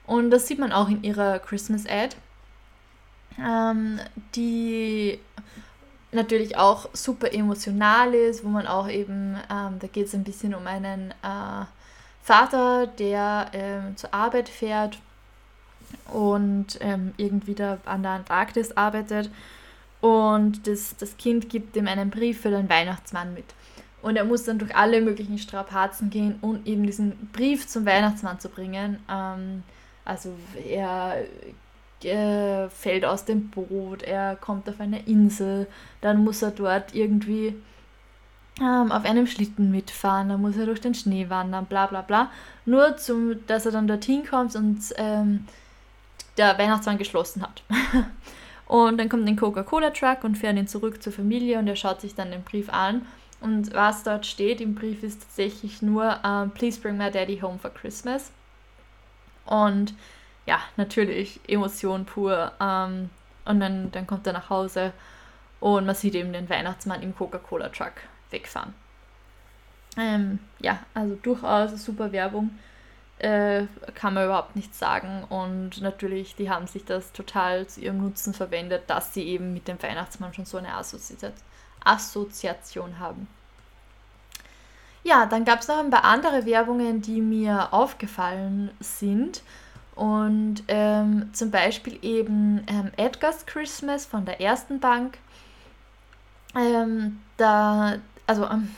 Und 0.05 0.31
das 0.31 0.47
sieht 0.47 0.59
man 0.59 0.71
auch 0.71 0.89
in 0.89 1.03
ihrer 1.03 1.39
Christmas-Ad, 1.39 2.15
ähm, 3.39 3.99
die 4.35 5.19
natürlich 6.11 6.57
auch 6.57 6.89
super 6.93 7.33
emotional 7.33 8.13
ist, 8.13 8.43
wo 8.43 8.49
man 8.49 8.67
auch 8.67 8.89
eben, 8.89 9.37
ähm, 9.49 9.79
da 9.79 9.87
geht 9.87 10.07
es 10.07 10.13
ein 10.13 10.23
bisschen 10.23 10.53
um 10.53 10.67
einen 10.67 11.11
äh, 11.11 11.65
Vater, 12.21 12.87
der 12.87 13.47
ähm, 13.53 13.97
zur 13.97 14.13
Arbeit 14.13 14.49
fährt 14.49 14.99
und 16.11 16.77
ähm, 16.81 17.13
irgendwie 17.17 17.55
da 17.55 17.77
an 17.85 18.03
der 18.03 18.11
Antarktis 18.11 18.75
arbeitet 18.75 19.29
und 20.01 20.67
das, 20.67 20.95
das 20.97 21.15
Kind 21.17 21.49
gibt 21.49 21.75
ihm 21.75 21.87
einen 21.87 22.09
Brief 22.09 22.41
für 22.41 22.49
den 22.49 22.69
Weihnachtsmann 22.69 23.33
mit. 23.33 23.45
Und 24.01 24.15
er 24.15 24.25
muss 24.25 24.43
dann 24.43 24.57
durch 24.57 24.75
alle 24.75 24.99
möglichen 24.99 25.37
Strapazen 25.37 26.09
gehen, 26.09 26.39
um 26.41 26.65
eben 26.65 26.87
diesen 26.87 27.29
Brief 27.31 27.67
zum 27.67 27.85
Weihnachtsmann 27.85 28.39
zu 28.39 28.49
bringen. 28.49 28.97
Ähm, 29.07 29.61
also 30.03 30.33
er 30.67 31.23
äh, 32.05 32.69
fällt 32.69 33.05
aus 33.05 33.25
dem 33.25 33.49
Boot, 33.49 34.03
er 34.03 34.35
kommt 34.35 34.69
auf 34.69 34.79
eine 34.79 35.03
Insel, 35.05 35.67
dann 36.01 36.23
muss 36.23 36.41
er 36.41 36.51
dort 36.51 36.93
irgendwie 36.95 37.55
ähm, 38.59 38.91
auf 38.91 39.05
einem 39.05 39.27
Schlitten 39.27 39.71
mitfahren, 39.71 40.29
dann 40.29 40.41
muss 40.41 40.57
er 40.57 40.65
durch 40.65 40.81
den 40.81 40.93
Schnee 40.93 41.29
wandern, 41.29 41.65
bla 41.65 41.87
bla 41.87 42.01
bla. 42.01 42.29
Nur, 42.65 42.97
zum, 42.97 43.45
dass 43.47 43.65
er 43.65 43.71
dann 43.71 43.87
dorthin 43.87 44.25
kommt 44.25 44.55
und 44.55 44.79
ähm, 44.97 45.45
der 46.37 46.57
Weihnachtsmann 46.57 46.97
geschlossen 46.97 47.41
hat. 47.41 47.63
Und 48.67 48.99
dann 48.99 49.09
kommt 49.09 49.27
ein 49.27 49.35
Coca-Cola-Truck 49.35 50.23
und 50.23 50.37
fährt 50.37 50.55
ihn 50.55 50.65
zurück 50.65 51.03
zur 51.03 51.11
Familie 51.11 51.59
und 51.59 51.67
er 51.67 51.75
schaut 51.75 51.99
sich 51.99 52.15
dann 52.15 52.31
den 52.31 52.43
Brief 52.43 52.69
an. 52.69 53.05
Und 53.41 53.73
was 53.73 54.03
dort 54.03 54.25
steht 54.25 54.61
im 54.61 54.75
Brief 54.75 55.03
ist 55.03 55.23
tatsächlich 55.23 55.81
nur 55.81 56.17
uh, 56.23 56.47
Please 56.47 56.79
bring 56.79 56.95
my 56.95 57.11
daddy 57.11 57.37
home 57.41 57.59
for 57.59 57.69
Christmas. 57.69 58.31
Und 59.45 59.93
ja, 60.45 60.59
natürlich 60.77 61.39
Emotion 61.47 62.05
pur. 62.05 62.51
Ähm, 62.59 63.09
und 63.45 63.59
dann, 63.59 63.91
dann 63.91 64.07
kommt 64.07 64.27
er 64.27 64.33
nach 64.33 64.49
Hause 64.49 64.93
und 65.59 65.85
man 65.85 65.95
sieht 65.95 66.15
eben 66.15 66.33
den 66.33 66.49
Weihnachtsmann 66.49 67.01
im 67.01 67.15
Coca-Cola-Truck 67.15 67.93
wegfahren. 68.29 68.73
Ähm, 69.97 70.39
ja, 70.59 70.79
also 70.93 71.15
durchaus 71.15 71.83
super 71.83 72.11
Werbung 72.11 72.51
äh, 73.19 73.65
kann 73.93 74.13
man 74.13 74.25
überhaupt 74.25 74.55
nichts 74.55 74.79
sagen. 74.79 75.23
Und 75.29 75.81
natürlich, 75.81 76.35
die 76.35 76.49
haben 76.49 76.67
sich 76.67 76.85
das 76.85 77.11
total 77.11 77.67
zu 77.67 77.81
ihrem 77.81 77.99
Nutzen 77.99 78.33
verwendet, 78.33 78.83
dass 78.87 79.13
sie 79.13 79.23
eben 79.23 79.53
mit 79.53 79.67
dem 79.67 79.81
Weihnachtsmann 79.81 80.33
schon 80.33 80.45
so 80.45 80.57
eine 80.57 80.73
Assozi 80.73 81.15
Assoziation 81.83 82.99
haben. 82.99 83.27
Ja, 85.03 85.25
dann 85.25 85.45
gab 85.45 85.61
es 85.61 85.67
noch 85.67 85.79
ein 85.79 85.89
paar 85.89 86.03
andere 86.03 86.45
Werbungen, 86.45 87.01
die 87.01 87.21
mir 87.21 87.73
aufgefallen 87.73 88.69
sind. 88.79 89.41
Und 90.01 90.63
ähm, 90.67 91.29
zum 91.31 91.51
Beispiel 91.51 91.99
eben 92.01 92.63
ähm, 92.65 92.89
Edgar's 92.97 93.45
Christmas 93.45 94.03
von 94.03 94.25
der 94.25 94.41
ersten 94.41 94.79
Bank. 94.79 95.19
Ähm, 96.55 97.19
da, 97.37 97.97
also 98.25 98.45
ähm, 98.45 98.73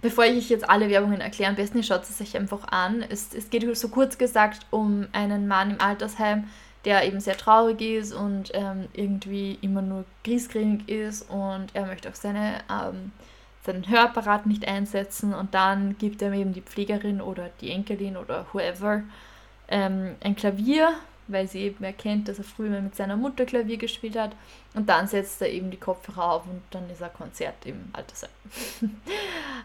bevor 0.00 0.26
ich 0.26 0.48
jetzt 0.48 0.70
alle 0.70 0.90
Werbungen 0.90 1.20
erkläre, 1.20 1.50
am 1.50 1.56
besten 1.56 1.82
schaut 1.82 2.02
es 2.02 2.18
sich 2.18 2.36
einfach 2.36 2.68
an. 2.68 3.02
Es, 3.08 3.34
es 3.34 3.50
geht 3.50 3.76
so 3.76 3.88
kurz 3.88 4.16
gesagt 4.16 4.64
um 4.70 5.08
einen 5.10 5.48
Mann 5.48 5.72
im 5.72 5.80
Altersheim, 5.80 6.44
der 6.84 7.04
eben 7.04 7.18
sehr 7.18 7.36
traurig 7.36 7.80
ist 7.80 8.12
und 8.12 8.52
ähm, 8.54 8.86
irgendwie 8.92 9.58
immer 9.60 9.82
nur 9.82 10.04
griesgrämig 10.22 10.88
ist 10.88 11.28
und 11.28 11.70
er 11.74 11.86
möchte 11.86 12.08
auch 12.10 12.14
seine, 12.14 12.60
ähm, 12.70 13.10
seinen 13.66 13.88
Hörapparat 13.88 14.46
nicht 14.46 14.68
einsetzen 14.68 15.34
und 15.34 15.52
dann 15.52 15.98
gibt 15.98 16.22
er 16.22 16.32
eben 16.32 16.52
die 16.52 16.62
Pflegerin 16.62 17.20
oder 17.20 17.50
die 17.60 17.72
Enkelin 17.72 18.16
oder 18.16 18.46
whoever 18.52 19.02
ähm, 19.68 20.14
ein 20.20 20.36
Klavier, 20.36 20.92
weil 21.26 21.46
sie 21.46 21.60
eben 21.60 21.84
erkennt, 21.84 22.28
dass 22.28 22.38
er 22.38 22.44
früher 22.44 22.80
mit 22.80 22.94
seiner 22.96 23.16
Mutter 23.16 23.44
Klavier 23.44 23.76
gespielt 23.76 24.16
hat 24.16 24.32
und 24.74 24.88
dann 24.88 25.06
setzt 25.06 25.42
er 25.42 25.50
eben 25.50 25.70
die 25.70 25.76
Kopfhörer 25.76 26.32
auf 26.32 26.46
und 26.46 26.62
dann 26.70 26.88
ist 26.90 27.00
er 27.00 27.10
Konzert 27.10 27.66
im 27.66 27.90
Altersheim. 27.92 28.30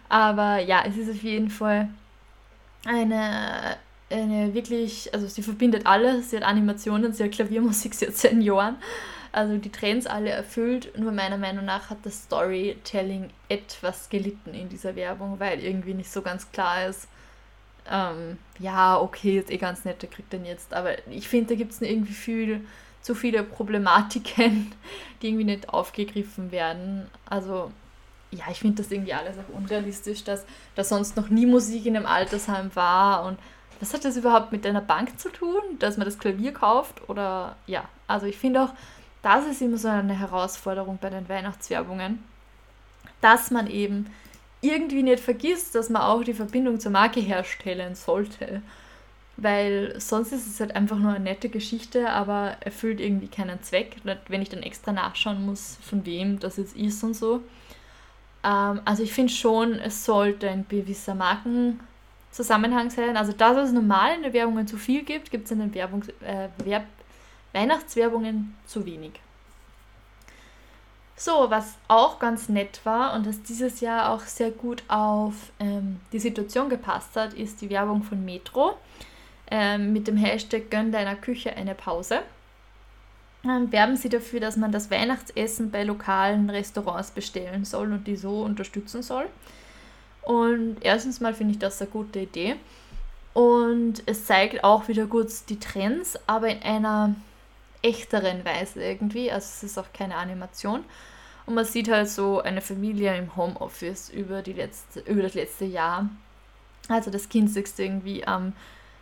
Aber 0.09 0.59
ja, 0.59 0.83
es 0.85 0.97
ist 0.97 1.09
auf 1.09 1.23
jeden 1.23 1.49
Fall 1.49 1.89
eine 2.85 3.77
eine 4.13 4.53
wirklich, 4.53 5.13
also 5.13 5.27
sie 5.27 5.43
verbindet 5.43 5.85
alles, 5.85 6.29
sie 6.29 6.37
hat 6.37 6.43
Animationen, 6.43 7.13
sie 7.13 7.23
hat 7.23 7.31
Klaviermusik, 7.31 7.93
sie 7.93 8.07
hat 8.07 8.15
Senioren. 8.15 8.77
Also 9.31 9.57
die 9.57 9.71
Trends 9.71 10.05
alle 10.05 10.29
erfüllt, 10.29 10.95
nur 10.97 11.11
meiner 11.11 11.37
Meinung 11.37 11.65
nach 11.65 11.89
hat 11.89 11.97
das 12.03 12.23
Storytelling 12.23 13.31
etwas 13.49 14.09
gelitten 14.09 14.53
in 14.53 14.69
dieser 14.69 14.95
Werbung, 14.95 15.39
weil 15.39 15.59
irgendwie 15.59 15.95
nicht 15.95 16.11
so 16.11 16.21
ganz 16.21 16.51
klar 16.51 16.87
ist, 16.87 17.07
ähm, 17.89 18.37
ja, 18.59 18.99
okay, 18.99 19.39
ist 19.39 19.51
eh 19.51 19.57
ganz 19.57 19.85
nett, 19.85 20.01
der 20.01 20.09
kriegt 20.09 20.31
den 20.33 20.45
jetzt, 20.45 20.73
aber 20.73 21.07
ich 21.07 21.27
finde, 21.27 21.53
da 21.53 21.55
gibt 21.55 21.73
es 21.73 21.81
irgendwie 21.81 22.13
viel, 22.13 22.65
zu 23.01 23.15
viele 23.15 23.43
Problematiken, 23.43 24.71
die 25.21 25.27
irgendwie 25.27 25.43
nicht 25.43 25.69
aufgegriffen 25.69 26.51
werden. 26.51 27.07
Also 27.25 27.71
ja, 28.31 28.45
ich 28.49 28.59
finde 28.59 28.81
das 28.81 28.91
irgendwie 28.91 29.13
alles 29.13 29.35
auch 29.37 29.55
unrealistisch, 29.55 30.23
dass 30.23 30.45
da 30.75 30.83
sonst 30.83 31.15
noch 31.17 31.29
nie 31.29 31.45
Musik 31.45 31.85
in 31.85 31.95
einem 31.95 32.05
Altersheim 32.05 32.75
war 32.75 33.25
und 33.25 33.37
was 33.79 33.93
hat 33.93 34.05
das 34.05 34.15
überhaupt 34.15 34.51
mit 34.53 34.65
einer 34.65 34.81
Bank 34.81 35.19
zu 35.19 35.29
tun, 35.29 35.61
dass 35.79 35.97
man 35.97 36.05
das 36.05 36.17
Klavier 36.17 36.53
kauft? 36.53 37.09
Oder 37.09 37.57
ja, 37.67 37.83
also 38.07 38.25
ich 38.25 38.37
finde 38.37 38.63
auch, 38.63 38.69
das 39.21 39.45
ist 39.45 39.61
immer 39.61 39.77
so 39.77 39.89
eine 39.89 40.17
Herausforderung 40.17 40.99
bei 41.01 41.09
den 41.09 41.27
Weihnachtswerbungen, 41.27 42.23
dass 43.19 43.51
man 43.51 43.67
eben 43.67 44.09
irgendwie 44.63 45.03
nicht 45.03 45.19
vergisst, 45.19 45.75
dass 45.75 45.89
man 45.89 46.01
auch 46.01 46.23
die 46.23 46.33
Verbindung 46.33 46.79
zur 46.79 46.91
Marke 46.91 47.19
herstellen 47.19 47.95
sollte. 47.95 48.61
Weil 49.35 49.99
sonst 49.99 50.31
ist 50.31 50.47
es 50.47 50.59
halt 50.59 50.75
einfach 50.75 50.97
nur 50.97 51.11
eine 51.11 51.23
nette 51.23 51.49
Geschichte, 51.49 52.09
aber 52.09 52.57
erfüllt 52.59 52.99
irgendwie 52.99 53.27
keinen 53.27 53.61
Zweck, 53.63 53.95
wenn 54.27 54.41
ich 54.41 54.49
dann 54.49 54.61
extra 54.61 54.91
nachschauen 54.91 55.45
muss, 55.45 55.77
von 55.81 56.05
wem 56.05 56.39
das 56.39 56.57
jetzt 56.57 56.75
ist 56.75 57.03
und 57.03 57.15
so. 57.15 57.41
Ähm, 58.43 58.81
also 58.85 59.03
ich 59.03 59.11
finde 59.11 59.33
schon, 59.33 59.73
es 59.79 60.05
sollte 60.05 60.49
ein 60.49 60.65
gewisser 60.69 61.15
Marken 61.15 61.79
Zusammenhang 62.31 62.89
sein. 62.89 63.15
Also 63.15 63.31
das, 63.31 63.55
was 63.55 63.67
es 63.69 63.73
normal 63.73 64.15
in 64.15 64.23
den 64.23 64.33
Werbungen 64.33 64.67
zu 64.67 64.77
viel 64.77 65.03
gibt, 65.03 65.31
gibt 65.31 65.45
es 65.45 65.51
in 65.51 65.59
den 65.59 65.73
Werbungs 65.73 66.09
äh, 66.21 66.49
Werb 66.63 66.85
Weihnachtswerbungen 67.53 68.55
zu 68.65 68.85
wenig. 68.85 69.11
So, 71.15 71.49
was 71.49 71.75
auch 71.87 72.19
ganz 72.19 72.49
nett 72.49 72.81
war 72.85 73.13
und 73.13 73.25
das 73.25 73.41
dieses 73.43 73.81
Jahr 73.81 74.11
auch 74.11 74.21
sehr 74.21 74.51
gut 74.51 74.83
auf 74.87 75.33
ähm, 75.59 75.99
die 76.11 76.19
Situation 76.19 76.69
gepasst 76.69 77.15
hat, 77.15 77.33
ist 77.33 77.61
die 77.61 77.69
Werbung 77.69 78.03
von 78.03 78.25
Metro 78.25 78.77
ähm, 79.51 79.93
mit 79.93 80.07
dem 80.07 80.17
Hashtag 80.17 80.71
Gönn 80.71 80.91
deiner 80.91 81.15
Küche 81.15 81.55
eine 81.55 81.75
Pause. 81.75 82.21
Ähm, 83.45 83.71
werben 83.71 83.95
sie 83.95 84.09
dafür, 84.09 84.39
dass 84.39 84.57
man 84.57 84.71
das 84.71 84.89
Weihnachtsessen 84.89 85.69
bei 85.69 85.83
lokalen 85.83 86.49
Restaurants 86.49 87.11
bestellen 87.11 87.65
soll 87.65 87.91
und 87.91 88.07
die 88.07 88.15
so 88.15 88.41
unterstützen 88.41 89.03
soll. 89.03 89.25
Und 90.23 90.77
erstens 90.81 91.19
mal 91.19 91.33
finde 91.33 91.53
ich 91.53 91.59
das 91.59 91.81
eine 91.81 91.91
gute 91.91 92.19
Idee. 92.19 92.55
Und 93.33 94.03
es 94.05 94.25
zeigt 94.25 94.63
auch 94.63 94.87
wieder 94.87 95.05
gut 95.05 95.27
die 95.49 95.59
Trends, 95.59 96.17
aber 96.27 96.49
in 96.49 96.61
einer 96.63 97.15
echteren 97.83 98.43
Weise 98.45 98.83
irgendwie. 98.83 99.31
Also 99.31 99.45
es 99.45 99.63
ist 99.63 99.77
auch 99.77 99.93
keine 99.93 100.15
Animation. 100.15 100.83
Und 101.45 101.55
man 101.55 101.65
sieht 101.65 101.89
halt 101.89 102.09
so 102.09 102.41
eine 102.41 102.61
Familie 102.61 103.15
im 103.17 103.35
Homeoffice 103.35 104.09
über, 104.09 104.41
die 104.41 104.53
letzte, 104.53 105.01
über 105.01 105.21
das 105.21 105.33
letzte 105.33 105.65
Jahr. 105.65 106.09
Also 106.87 107.11
das 107.11 107.29
Kind 107.29 107.49
sitzt 107.49 107.79
irgendwie 107.79 108.25
am, 108.25 108.53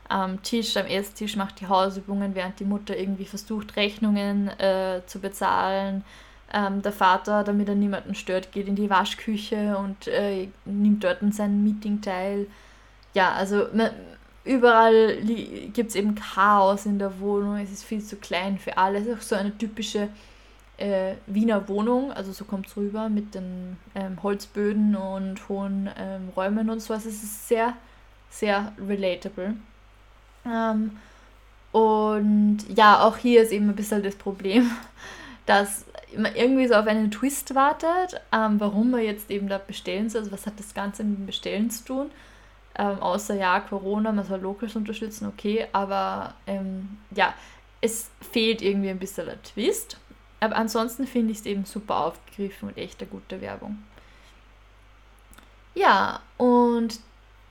am 0.10 0.42
Tisch, 0.42 0.76
am 0.76 0.88
Esstisch, 0.88 1.36
macht 1.36 1.62
die 1.62 1.68
Hausübungen, 1.68 2.36
während 2.36 2.60
die 2.60 2.66
Mutter 2.66 2.98
irgendwie 2.98 3.26
versucht, 3.26 3.76
Rechnungen 3.76 4.50
äh, 4.60 5.02
zu 5.06 5.20
bezahlen 5.20 6.04
ähm, 6.54 6.82
der 6.82 6.92
Vater, 6.92 7.44
damit 7.44 7.70
er 7.70 7.76
niemanden 7.76 8.16
stört, 8.16 8.52
geht 8.52 8.68
in 8.68 8.76
die 8.76 8.90
Waschküche 8.90 9.78
und 9.78 10.08
äh, 10.08 10.50
nimmt 10.66 11.04
dort 11.04 11.22
an 11.22 11.32
seinem 11.32 11.64
Meeting 11.64 12.02
teil. 12.02 12.48
Ja, 13.14 13.32
also 13.34 13.68
man, 13.74 13.92
überall 14.44 15.18
gibt 15.74 15.90
es 15.90 15.96
eben 15.96 16.16
Chaos 16.16 16.86
in 16.86 17.00
der 17.00 17.20
Wohnung, 17.20 17.58
es 17.58 17.72
ist 17.72 17.84
viel 17.84 18.04
zu 18.04 18.16
klein 18.16 18.58
für 18.58 18.78
alle. 18.78 19.00
Es 19.00 19.08
ist 19.08 19.18
auch 19.18 19.22
so 19.22 19.36
eine 19.36 19.58
typische 19.58 20.10
äh, 20.78 21.16
Wiener 21.28 21.68
Wohnung, 21.70 22.12
also 22.12 22.32
so 22.32 22.46
kommt 22.46 22.68
es 22.68 22.76
rüber 22.76 23.08
mit 23.10 23.36
den 23.36 23.78
ähm, 23.94 24.22
Holzböden 24.24 24.96
und 24.96 25.48
hohen 25.48 25.90
ähm, 25.98 26.30
Räumen 26.36 26.70
und 26.70 26.82
so. 26.82 26.94
Also 26.94 27.10
es 27.10 27.24
ist 27.24 27.48
sehr, 27.48 27.74
sehr 28.30 28.74
relatable. 28.80 29.56
Ähm, 30.46 30.98
und 31.72 32.60
ja, 32.76 33.04
auch 33.04 33.18
hier 33.18 33.44
ist 33.44 33.52
eben 33.52 33.70
ein 33.70 33.76
bisschen 33.76 34.04
das 34.04 34.16
Problem, 34.16 34.72
dass 35.46 35.86
man 36.18 36.36
irgendwie 36.36 36.68
so 36.68 36.74
auf 36.74 36.88
einen 36.88 37.12
Twist 37.12 37.56
wartet, 37.56 38.20
ähm, 38.34 38.60
warum 38.60 38.92
man 38.92 39.02
jetzt 39.02 39.30
eben 39.30 39.48
da 39.48 39.60
bestellen 39.60 40.10
soll. 40.10 40.22
Also 40.22 40.32
was 40.32 40.46
hat 40.48 40.60
das 40.60 40.74
Ganze 40.74 41.04
mit 41.04 41.20
dem 41.20 41.26
Bestellen 41.28 41.70
zu 41.70 41.86
tun? 41.86 42.12
Ähm, 42.76 43.00
außer 43.00 43.36
ja, 43.36 43.60
Corona, 43.60 44.12
man 44.12 44.26
soll 44.26 44.40
Locals 44.40 44.76
unterstützen, 44.76 45.28
okay, 45.28 45.68
aber 45.74 46.36
ähm, 46.48 46.98
ja, 47.16 47.34
es 47.82 48.10
fehlt 48.32 48.62
irgendwie 48.62 48.90
ein 48.90 49.00
bisschen 49.00 49.26
der 49.26 49.42
Twist. 49.44 49.98
Aber 50.40 50.56
ansonsten 50.56 51.06
finde 51.06 51.34
ich 51.34 51.40
es 51.40 51.46
eben 51.46 51.66
super 51.66 51.98
aufgegriffen 51.98 52.70
und 52.70 52.78
echt 52.78 53.02
eine 53.02 53.10
gute 53.10 53.42
Werbung. 53.42 53.84
Ja, 55.76 56.22
und 56.38 57.00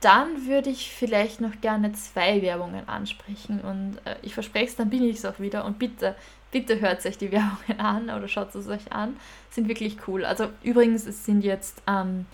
dann 0.01 0.47
würde 0.47 0.69
ich 0.69 0.91
vielleicht 0.91 1.41
noch 1.41 1.61
gerne 1.61 1.93
zwei 1.93 2.41
Werbungen 2.41 2.87
ansprechen 2.89 3.61
und 3.61 3.97
äh, 4.05 4.15
ich 4.23 4.33
verspreche 4.33 4.65
es, 4.65 4.75
dann 4.75 4.89
bin 4.89 5.03
ich 5.03 5.17
es 5.17 5.25
auch 5.25 5.39
wieder 5.39 5.63
und 5.63 5.77
bitte 5.77 6.15
bitte 6.51 6.79
hört 6.81 7.05
euch 7.05 7.17
die 7.17 7.31
Werbungen 7.31 7.79
an 7.79 8.09
oder 8.09 8.27
schaut 8.27 8.53
es 8.53 8.67
euch 8.67 8.91
an. 8.91 9.17
Sind 9.49 9.67
wirklich 9.67 9.97
cool. 10.07 10.25
Also 10.25 10.49
übrigens, 10.63 11.07
es 11.07 11.25
sind 11.25 11.43
jetzt 11.43 11.81
ähm, 11.87 12.25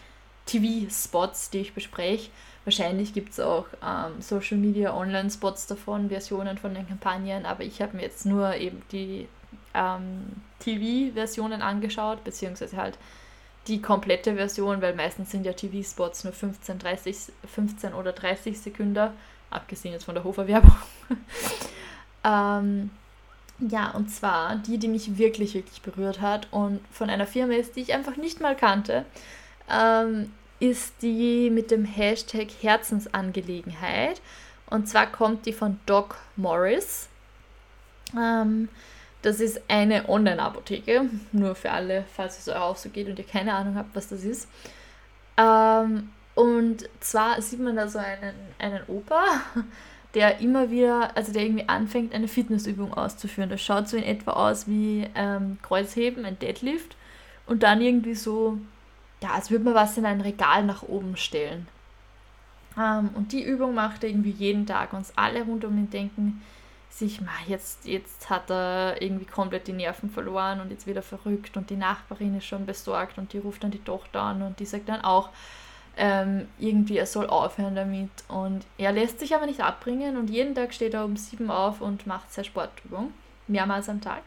TV-Spots, 0.46 1.52
die 1.52 1.60
ich 1.60 1.74
bespreche. 1.74 2.30
Wahrscheinlich 2.68 3.14
gibt 3.14 3.32
es 3.32 3.40
auch 3.40 3.66
ähm, 3.82 4.22
Social 4.22 4.58
Media 4.58 4.94
Online-Spots 4.94 5.68
davon, 5.68 6.10
Versionen 6.10 6.58
von 6.58 6.74
den 6.74 6.86
Kampagnen, 6.86 7.46
aber 7.46 7.64
ich 7.64 7.82
habe 7.82 7.96
mir 7.96 8.04
jetzt 8.04 8.26
nur 8.26 8.56
eben 8.56 8.82
die 8.92 9.30
ähm, 9.74 10.26
TV-Versionen 10.60 11.62
angeschaut, 11.62 12.26
beziehungsweise 12.26 12.76
halt 12.76 12.98
die 13.68 13.82
komplette 13.82 14.36
Version, 14.36 14.82
weil 14.82 14.94
meistens 14.96 15.32
sind 15.32 15.46
ja 15.46 15.54
TV-Spots 15.54 16.26
nur 16.26 16.34
15, 16.34 16.78
30, 16.78 17.18
15 17.46 17.94
oder 17.94 18.12
30 18.12 18.60
Sekunden, 18.60 19.12
abgesehen 19.50 19.94
jetzt 19.94 20.04
von 20.04 20.16
der 20.16 20.26
Hofer-Werbung. 20.26 20.76
ähm, 22.26 22.90
ja, 23.60 23.92
und 23.92 24.10
zwar 24.10 24.58
die, 24.58 24.78
die 24.78 24.90
mich 24.90 25.18
wirklich, 25.18 25.54
wirklich 25.54 25.82
berührt 25.82 26.20
hat 26.20 26.50
und 26.52 26.82
von 26.92 27.10
einer 27.10 27.28
Firma 27.28 27.54
ist, 27.54 27.78
die 27.78 27.82
ich 27.84 27.94
einfach 27.94 28.18
nicht 28.18 28.42
mal 28.42 28.58
kannte, 28.58 29.06
ähm, 29.72 30.34
ist 30.60 31.02
die 31.02 31.50
mit 31.50 31.72
dem 31.72 31.86
Hashtag 31.86 32.48
Herzensangelegenheit. 32.62 34.22
Und 34.70 34.88
zwar 34.88 35.08
kommt 35.08 35.46
die 35.46 35.54
von 35.54 35.80
Doc 35.86 36.16
Morris. 36.36 37.08
Ähm, 38.18 38.70
das 39.22 39.40
ist 39.40 39.62
eine 39.68 40.08
Online-Apotheke, 40.08 41.10
nur 41.32 41.56
für 41.56 41.72
alle, 41.72 42.06
falls 42.16 42.40
es 42.40 42.48
euch 42.48 42.56
auch 42.56 42.76
so 42.76 42.90
geht 42.90 43.08
und 43.08 43.20
ihr 43.20 43.26
keine 43.26 43.54
Ahnung 43.54 43.76
habt, 43.76 43.96
was 43.96 44.08
das 44.08 44.24
ist. 44.24 44.48
Ähm, 45.38 46.10
und 46.36 46.88
zwar 47.00 47.42
sieht 47.42 47.60
man 47.60 47.76
da 47.76 47.88
so 47.88 48.00
einen, 48.00 48.34
einen 48.60 48.84
Opa, 48.88 49.24
der 50.14 50.40
immer 50.40 50.70
wieder, 50.70 51.16
also 51.16 51.34
der 51.34 51.44
irgendwie 51.44 51.68
anfängt, 51.68 52.14
eine 52.14 52.28
Fitnessübung 52.28 52.94
auszuführen. 52.94 53.50
Das 53.50 53.62
schaut 53.62 53.88
so 53.90 53.98
in 53.98 54.04
etwa 54.04 54.32
aus 54.32 54.68
wie 54.68 55.08
ähm, 55.16 55.58
Kreuzheben, 55.62 56.26
ein 56.26 56.40
Deadlift 56.40 56.96
und 57.48 57.64
dann 57.64 57.82
irgendwie 57.82 58.16
so, 58.16 58.60
ja, 59.22 59.32
als 59.32 59.52
würde 59.52 59.66
man 59.66 59.74
was 59.74 59.98
in 59.98 60.06
ein 60.06 60.22
Regal 60.22 60.64
nach 60.64 60.84
oben 60.84 61.18
stellen. 61.18 61.68
Ähm, 62.78 63.10
und 63.16 63.32
die 63.32 63.44
Übung 63.44 63.74
macht 63.74 64.04
er 64.04 64.10
irgendwie 64.10 64.32
jeden 64.32 64.66
Tag 64.66 64.94
und 64.94 65.06
alle 65.16 65.44
rund 65.44 65.66
um 65.66 65.78
ihn 65.78 65.90
denken 65.90 66.42
sich, 66.90 67.20
jetzt, 67.48 67.86
jetzt 67.86 68.30
hat 68.30 68.50
er 68.50 69.02
irgendwie 69.02 69.26
komplett 69.26 69.68
die 69.68 69.74
Nerven 69.74 70.10
verloren 70.10 70.62
und 70.62 70.72
jetzt 70.72 70.88
wieder 70.88 71.02
verrückt 71.02 71.56
und 71.58 71.70
die 71.70 71.76
Nachbarin 71.76 72.36
ist 72.38 72.46
schon 72.46 72.66
besorgt 72.66 73.18
und 73.18 73.34
die 73.34 73.38
ruft 73.38 73.64
dann 73.64 73.72
die 73.72 73.84
Tochter 73.84 74.22
an 74.22 74.42
und 74.42 74.60
die 74.60 74.66
sagt 74.66 74.90
dann 74.90 75.02
auch, 75.02 75.30
ähm, 75.98 76.48
irgendwie, 76.60 76.98
er 76.98 77.06
soll 77.06 77.28
aufhören 77.28 77.76
damit. 77.76 78.10
Und 78.28 78.66
er 78.78 78.92
lässt 78.92 79.20
sich 79.20 79.36
aber 79.36 79.46
nicht 79.46 79.62
abbringen 79.62 80.18
und 80.18 80.30
jeden 80.30 80.56
Tag 80.56 80.74
steht 80.74 80.94
er 80.94 81.06
um 81.06 81.18
sieben 81.18 81.50
auf 81.52 81.82
und 81.82 82.08
macht 82.08 82.32
seine 82.32 82.46
Sportübung, 82.46 83.14
mehrmals 83.48 83.90
am 83.90 84.02
Tag. 84.02 84.22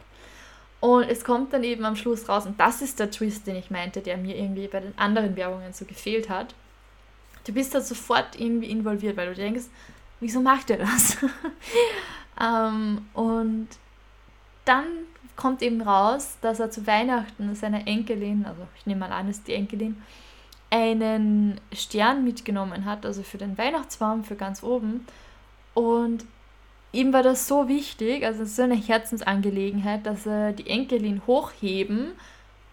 Und 0.81 1.03
es 1.03 1.23
kommt 1.23 1.53
dann 1.53 1.63
eben 1.63 1.85
am 1.85 1.95
Schluss 1.95 2.27
raus, 2.27 2.47
und 2.47 2.59
das 2.59 2.81
ist 2.81 2.99
der 2.99 3.11
Twist, 3.11 3.45
den 3.45 3.55
ich 3.55 3.69
meinte, 3.69 4.01
der 4.01 4.17
mir 4.17 4.35
irgendwie 4.35 4.67
bei 4.67 4.79
den 4.79 4.97
anderen 4.97 5.35
Werbungen 5.35 5.71
so 5.73 5.85
gefehlt 5.85 6.27
hat. 6.27 6.55
Du 7.45 7.53
bist 7.53 7.73
da 7.73 7.81
sofort 7.81 8.39
irgendwie 8.39 8.69
involviert, 8.69 9.15
weil 9.15 9.29
du 9.29 9.35
denkst, 9.35 9.65
wieso 10.19 10.41
macht 10.41 10.71
er 10.71 10.77
das? 10.77 11.17
ähm, 12.41 13.05
und 13.13 13.67
dann 14.65 14.85
kommt 15.35 15.61
eben 15.61 15.81
raus, 15.81 16.37
dass 16.41 16.59
er 16.59 16.71
zu 16.71 16.85
Weihnachten 16.87 17.53
seiner 17.55 17.87
Enkelin, 17.87 18.45
also 18.45 18.67
ich 18.75 18.87
nehme 18.87 19.01
mal 19.01 19.11
an, 19.11 19.29
ist 19.29 19.47
die 19.47 19.53
Enkelin, 19.53 20.01
einen 20.71 21.61
Stern 21.73 22.23
mitgenommen 22.23 22.85
hat, 22.85 23.05
also 23.05 23.21
für 23.21 23.37
den 23.37 23.57
Weihnachtsbaum, 23.57 24.23
für 24.23 24.35
ganz 24.35 24.63
oben. 24.63 25.05
Und 25.75 26.25
ihm 26.91 27.13
war 27.13 27.23
das 27.23 27.47
so 27.47 27.67
wichtig, 27.67 28.25
also 28.25 28.45
so 28.45 28.63
eine 28.63 28.75
Herzensangelegenheit, 28.75 30.05
dass 30.05 30.25
er 30.25 30.53
die 30.53 30.69
Enkelin 30.69 31.21
hochheben 31.25 32.13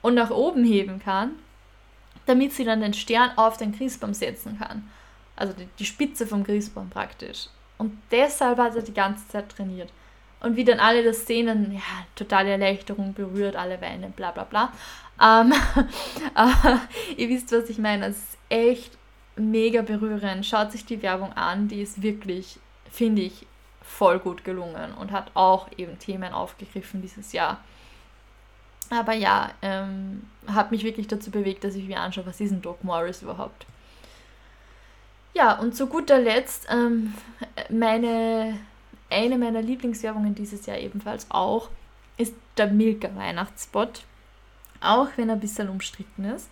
und 0.03 0.15
nach 0.15 0.31
oben 0.31 0.65
heben 0.65 1.01
kann, 1.01 1.33
damit 2.27 2.53
sie 2.53 2.65
dann 2.65 2.81
den 2.81 2.95
Stern 2.95 3.31
auf 3.37 3.57
den 3.57 3.77
Christbaum 3.77 4.15
setzen 4.15 4.59
kann. 4.59 4.89
Also 5.37 5.53
die, 5.53 5.69
die 5.79 5.85
Spitze 5.85 6.27
vom 6.27 6.45
Christbaum 6.45 6.91
praktisch. 6.91 7.49
Und 7.79 7.97
deshalb 8.11 8.59
hat 8.59 8.75
er 8.75 8.83
die 8.83 8.95
ganze 8.95 9.27
Zeit 9.29 9.49
trainiert. 9.51 9.91
Und 10.41 10.57
wie 10.57 10.65
dann 10.65 10.79
alle 10.79 11.03
das 11.03 11.27
sehen, 11.27 11.47
dann, 11.47 11.73
ja, 11.73 11.81
totale 12.15 12.51
Erleichterung 12.51 13.15
berührt, 13.15 13.57
alle 13.57 13.81
weinen, 13.81 14.13
bla 14.13 14.31
bla 14.31 14.45
bla. 14.45 14.73
Ähm, 15.21 15.53
ihr 17.17 17.29
wisst, 17.29 17.51
was 17.53 17.69
ich 17.69 17.79
meine. 17.79 18.07
Es 18.07 18.17
ist 18.17 18.39
echt 18.49 18.99
mega 19.37 19.83
berührend. 19.83 20.47
Schaut 20.47 20.73
sich 20.73 20.85
die 20.85 21.03
Werbung 21.03 21.33
an, 21.33 21.69
die 21.69 21.83
ist 21.83 22.03
wirklich, 22.03 22.59
finde 22.91 23.23
ich, 23.23 23.47
voll 23.89 24.19
gut 24.19 24.45
gelungen 24.45 24.93
und 24.93 25.11
hat 25.11 25.31
auch 25.35 25.69
eben 25.77 25.99
Themen 25.99 26.33
aufgegriffen 26.33 27.03
dieses 27.03 27.33
Jahr. 27.33 27.59
Aber 28.91 29.13
ja, 29.13 29.51
ähm, 29.63 30.25
hat 30.47 30.71
mich 30.71 30.85
wirklich 30.85 31.09
dazu 31.09 31.31
bewegt, 31.31 31.65
dass 31.65 31.75
ich 31.75 31.87
mir 31.87 32.01
anschaue, 32.01 32.27
was 32.27 32.41
ist 32.41 32.53
ein 32.53 32.63
Doc 32.63 32.85
Morris 32.85 33.23
überhaupt. 33.23 33.67
Ja, 35.35 35.59
und 35.59 35.75
zu 35.75 35.87
guter 35.87 36.19
Letzt, 36.19 36.67
ähm, 36.71 37.15
meine, 37.69 38.59
eine 39.11 39.39
meiner 39.39 39.63
Lieblingswerbungen 39.63 40.35
dieses 40.35 40.67
Jahr 40.67 40.79
ebenfalls 40.79 41.27
auch, 41.31 41.69
ist 42.17 42.35
der 42.57 42.69
Milka 42.69 43.15
Weihnachtsspot. 43.15 44.03
Auch 44.81 45.09
wenn 45.17 45.29
er 45.29 45.35
ein 45.35 45.41
bisschen 45.41 45.69
umstritten 45.69 46.25
ist. 46.25 46.49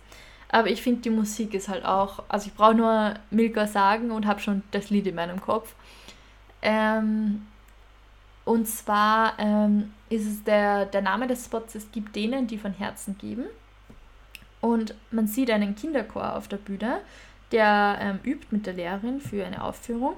Aber 0.49 0.69
ich 0.69 0.81
finde, 0.81 1.01
die 1.01 1.09
Musik 1.09 1.53
ist 1.53 1.69
halt 1.69 1.85
auch, 1.85 2.23
also 2.29 2.47
ich 2.47 2.53
brauche 2.53 2.75
nur 2.75 3.13
Milka 3.29 3.67
sagen 3.67 4.11
und 4.11 4.25
habe 4.25 4.39
schon 4.39 4.63
das 4.71 4.89
Lied 4.89 5.07
in 5.07 5.15
meinem 5.15 5.41
Kopf. 5.41 5.73
Ähm, 6.61 7.45
und 8.45 8.67
zwar 8.67 9.33
ähm, 9.39 9.91
ist 10.09 10.25
es 10.25 10.43
der, 10.43 10.85
der 10.85 11.01
Name 11.01 11.27
des 11.27 11.45
Spots, 11.45 11.75
es 11.75 11.91
gibt 11.91 12.15
denen, 12.15 12.47
die 12.47 12.57
von 12.57 12.71
Herzen 12.71 13.17
geben. 13.17 13.45
Und 14.61 14.95
man 15.11 15.27
sieht 15.27 15.51
einen 15.51 15.75
Kinderchor 15.75 16.35
auf 16.35 16.47
der 16.47 16.57
Bühne, 16.57 17.01
der 17.51 17.97
ähm, 17.99 18.19
übt 18.23 18.47
mit 18.51 18.65
der 18.65 18.73
Lehrerin 18.73 19.21
für 19.21 19.45
eine 19.45 19.63
Aufführung. 19.63 20.15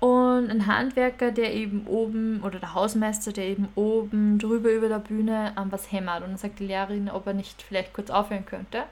Und 0.00 0.48
ein 0.48 0.66
Handwerker, 0.66 1.32
der 1.32 1.54
eben 1.54 1.86
oben, 1.86 2.40
oder 2.42 2.60
der 2.60 2.74
Hausmeister, 2.74 3.32
der 3.32 3.46
eben 3.46 3.68
oben 3.74 4.38
drüber 4.38 4.70
über 4.70 4.88
der 4.88 5.00
Bühne 5.00 5.52
ähm, 5.58 5.70
was 5.70 5.90
hämmert. 5.90 6.22
Und 6.22 6.30
dann 6.30 6.38
sagt 6.38 6.60
die 6.60 6.66
Lehrerin, 6.66 7.10
ob 7.10 7.26
er 7.26 7.34
nicht 7.34 7.62
vielleicht 7.62 7.92
kurz 7.92 8.10
aufhören 8.10 8.46
könnte. 8.46 8.84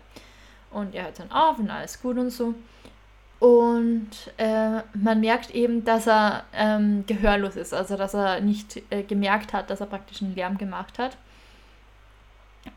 Und 0.71 0.95
er 0.95 1.05
hört 1.05 1.21
dann 1.21 1.31
auf 1.31 1.59
und 1.59 1.71
alles 1.71 2.03
gut 2.03 2.19
und 2.19 2.31
so. 2.31 2.55
Und 3.39 4.09
äh, 4.39 4.81
man 4.95 5.21
merkt 5.21 5.51
eben, 5.51 5.85
dass 5.85 6.07
er 6.07 6.45
ähm, 6.55 7.05
gehörlos 7.07 7.57
ist, 7.57 7.75
also 7.75 7.97
dass 7.97 8.15
er 8.15 8.41
nicht 8.41 8.83
äh, 8.91 9.03
gemerkt 9.03 9.53
hat, 9.53 9.69
dass 9.69 9.81
er 9.81 9.87
praktisch 9.87 10.23
einen 10.23 10.35
Lärm 10.35 10.57
gemacht 10.57 10.99
hat. 10.99 11.19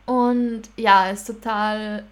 Und 0.05 0.63
ja, 0.75 1.09
ist 1.09 1.25
total 1.25 2.03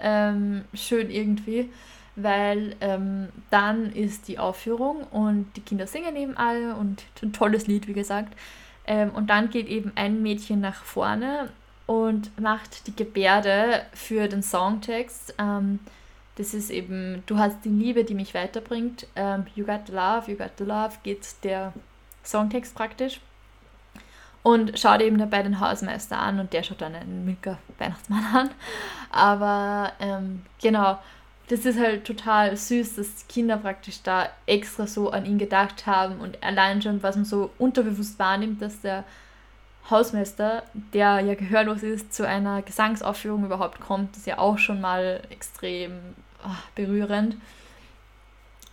ähm, 0.00 0.64
schön 0.74 1.10
irgendwie, 1.10 1.70
weil 2.14 2.76
ähm, 2.80 3.28
dann 3.50 3.92
ist 3.92 4.28
die 4.28 4.38
Aufführung 4.38 5.04
und 5.04 5.50
die 5.56 5.62
Kinder 5.62 5.86
singen 5.86 6.14
eben 6.16 6.36
alle 6.36 6.74
und 6.74 7.02
ein 7.22 7.32
tolles 7.32 7.66
Lied, 7.66 7.88
wie 7.88 7.94
gesagt. 7.94 8.34
Ähm, 8.86 9.10
und 9.10 9.30
dann 9.30 9.48
geht 9.48 9.68
eben 9.68 9.92
ein 9.94 10.22
Mädchen 10.22 10.60
nach 10.60 10.84
vorne 10.84 11.48
und 11.86 12.38
macht 12.38 12.86
die 12.86 12.96
Gebärde 12.96 13.82
für 13.94 14.28
den 14.28 14.42
Songtext. 14.42 15.34
Das 16.36 16.54
ist 16.54 16.70
eben, 16.70 17.22
du 17.26 17.38
hast 17.38 17.64
die 17.64 17.68
Liebe, 17.68 18.04
die 18.04 18.14
mich 18.14 18.34
weiterbringt. 18.34 19.06
Ähm, 19.16 19.46
you 19.54 19.64
got 19.64 19.86
the 19.86 19.92
love, 19.92 20.30
you 20.30 20.36
got 20.36 20.52
the 20.58 20.64
love 20.64 20.96
geht 21.02 21.26
der 21.44 21.72
Songtext 22.24 22.74
praktisch. 22.74 23.20
Und 24.42 24.78
schaut 24.78 25.00
eben 25.02 25.18
dabei 25.18 25.42
den 25.42 25.60
Hausmeister 25.60 26.18
an 26.18 26.40
und 26.40 26.52
der 26.52 26.62
schaut 26.62 26.80
dann 26.80 26.94
einen 26.94 27.24
Milka 27.24 27.58
Weihnachtsmann 27.78 28.24
an. 28.34 28.50
Aber 29.10 29.92
ähm, 30.00 30.42
genau, 30.60 30.98
das 31.48 31.64
ist 31.66 31.78
halt 31.78 32.06
total 32.06 32.56
süß, 32.56 32.96
dass 32.96 33.28
Kinder 33.28 33.58
praktisch 33.58 34.02
da 34.02 34.28
extra 34.46 34.86
so 34.86 35.10
an 35.10 35.26
ihn 35.26 35.38
gedacht 35.38 35.86
haben 35.86 36.18
und 36.18 36.42
allein 36.42 36.80
schon, 36.80 37.02
was 37.02 37.14
man 37.14 37.24
so 37.24 37.50
unterbewusst 37.58 38.18
wahrnimmt, 38.18 38.62
dass 38.62 38.80
der 38.80 39.04
Hausmeister, 39.90 40.62
der 40.94 41.20
ja 41.20 41.34
gehörlos 41.34 41.82
ist, 41.82 42.14
zu 42.14 42.26
einer 42.26 42.62
Gesangsaufführung 42.62 43.44
überhaupt 43.44 43.80
kommt, 43.80 44.16
ist 44.16 44.26
ja 44.26 44.38
auch 44.38 44.58
schon 44.58 44.80
mal 44.80 45.22
extrem 45.30 45.92
ach, 46.44 46.68
berührend. 46.74 47.36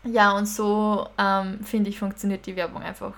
Ja, 0.06 0.32
und 0.32 0.46
so 0.48 1.08
ähm, 1.18 1.60
finde 1.64 1.90
ich, 1.90 2.00
funktioniert 2.00 2.46
die 2.46 2.56
Werbung 2.56 2.82
einfach 2.82 3.14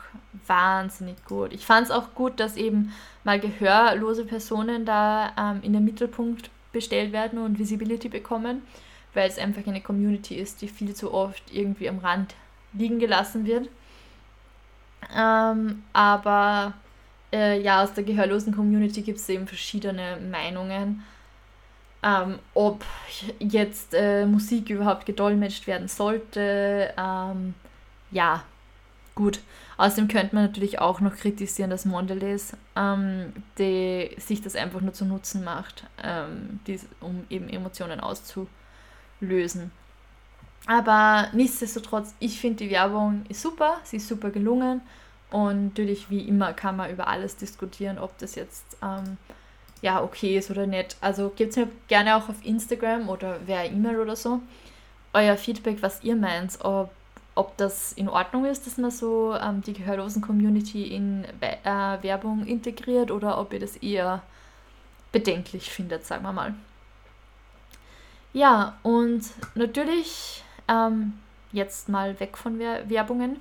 wahnsinnig 0.47 1.23
gut. 1.25 1.53
Ich 1.53 1.65
fand 1.65 1.85
es 1.85 1.91
auch 1.91 2.15
gut, 2.15 2.39
dass 2.39 2.57
eben 2.57 2.91
mal 3.23 3.39
gehörlose 3.39 4.25
Personen 4.25 4.85
da 4.85 5.31
ähm, 5.37 5.59
in 5.61 5.73
den 5.73 5.85
Mittelpunkt 5.85 6.49
bestellt 6.71 7.11
werden 7.11 7.37
und 7.37 7.59
Visibility 7.59 8.09
bekommen, 8.09 8.63
weil 9.13 9.29
es 9.29 9.37
einfach 9.37 9.65
eine 9.67 9.81
Community 9.81 10.35
ist, 10.35 10.61
die 10.61 10.67
viel 10.67 10.95
zu 10.95 11.13
oft 11.13 11.43
irgendwie 11.53 11.87
am 11.87 11.99
Rand 11.99 12.33
liegen 12.73 12.97
gelassen 12.97 13.45
wird. 13.45 13.69
Ähm, 15.15 15.83
aber 15.93 16.73
äh, 17.31 17.61
ja, 17.61 17.83
aus 17.83 17.93
der 17.93 18.03
gehörlosen 18.03 18.55
Community 18.55 19.01
gibt 19.01 19.19
es 19.19 19.29
eben 19.29 19.47
verschiedene 19.47 20.17
Meinungen, 20.31 21.03
ähm, 22.03 22.39
ob 22.53 22.83
jetzt 23.39 23.93
äh, 23.93 24.25
Musik 24.25 24.69
überhaupt 24.69 25.05
gedolmetscht 25.05 25.67
werden 25.67 25.87
sollte. 25.87 26.93
Ähm, 26.97 27.53
ja, 28.11 28.43
gut. 29.15 29.39
Außerdem 29.77 30.07
könnte 30.07 30.35
man 30.35 30.45
natürlich 30.45 30.79
auch 30.79 30.99
noch 30.99 31.15
kritisieren, 31.15 31.69
dass 31.69 31.85
Mondelez 31.85 32.55
ähm, 32.75 33.33
die, 33.57 34.15
sich 34.17 34.41
das 34.41 34.55
einfach 34.55 34.81
nur 34.81 34.93
zu 34.93 35.05
Nutzen 35.05 35.43
macht, 35.43 35.85
ähm, 36.03 36.59
dies, 36.67 36.85
um 36.99 37.25
eben 37.29 37.49
Emotionen 37.49 37.99
auszulösen. 37.99 39.71
Aber 40.67 41.29
nichtsdestotrotz, 41.33 42.13
ich 42.19 42.39
finde 42.39 42.65
die 42.65 42.69
Werbung 42.69 43.23
ist 43.29 43.41
super, 43.41 43.77
sie 43.83 43.97
ist 43.97 44.07
super 44.07 44.29
gelungen. 44.29 44.81
Und 45.31 45.69
natürlich, 45.69 46.09
wie 46.09 46.27
immer, 46.27 46.53
kann 46.53 46.75
man 46.75 46.91
über 46.91 47.07
alles 47.07 47.37
diskutieren, 47.37 47.97
ob 47.97 48.17
das 48.17 48.35
jetzt 48.35 48.77
ähm, 48.83 49.17
ja 49.81 50.01
okay 50.03 50.37
ist 50.37 50.51
oder 50.51 50.67
nicht. 50.67 50.97
Also 51.01 51.31
gebt 51.35 51.55
mir 51.55 51.67
gerne 51.87 52.15
auch 52.15 52.29
auf 52.29 52.43
Instagram 52.43 53.09
oder 53.09 53.39
via 53.45 53.65
E-Mail 53.65 53.99
oder 53.99 54.15
so 54.15 54.41
euer 55.13 55.37
Feedback, 55.37 55.81
was 55.81 56.03
ihr 56.03 56.15
meint, 56.15 56.59
ob, 56.63 56.91
ob 57.35 57.57
das 57.57 57.93
in 57.93 58.09
Ordnung 58.09 58.45
ist, 58.45 58.65
dass 58.65 58.77
man 58.77 58.91
so 58.91 59.35
ähm, 59.35 59.61
die 59.61 59.73
gehörlosen 59.73 60.21
Community 60.21 60.95
in 60.95 61.25
äh, 61.41 61.97
Werbung 62.01 62.45
integriert 62.45 63.11
oder 63.11 63.37
ob 63.39 63.53
ihr 63.53 63.59
das 63.59 63.77
eher 63.77 64.21
bedenklich 65.11 65.69
findet, 65.69 66.05
sagen 66.05 66.23
wir 66.23 66.31
mal. 66.31 66.53
Ja, 68.33 68.77
und 68.83 69.23
natürlich 69.55 70.43
ähm, 70.69 71.13
jetzt 71.51 71.89
mal 71.89 72.17
weg 72.19 72.37
von 72.37 72.59
Werbungen 72.59 73.37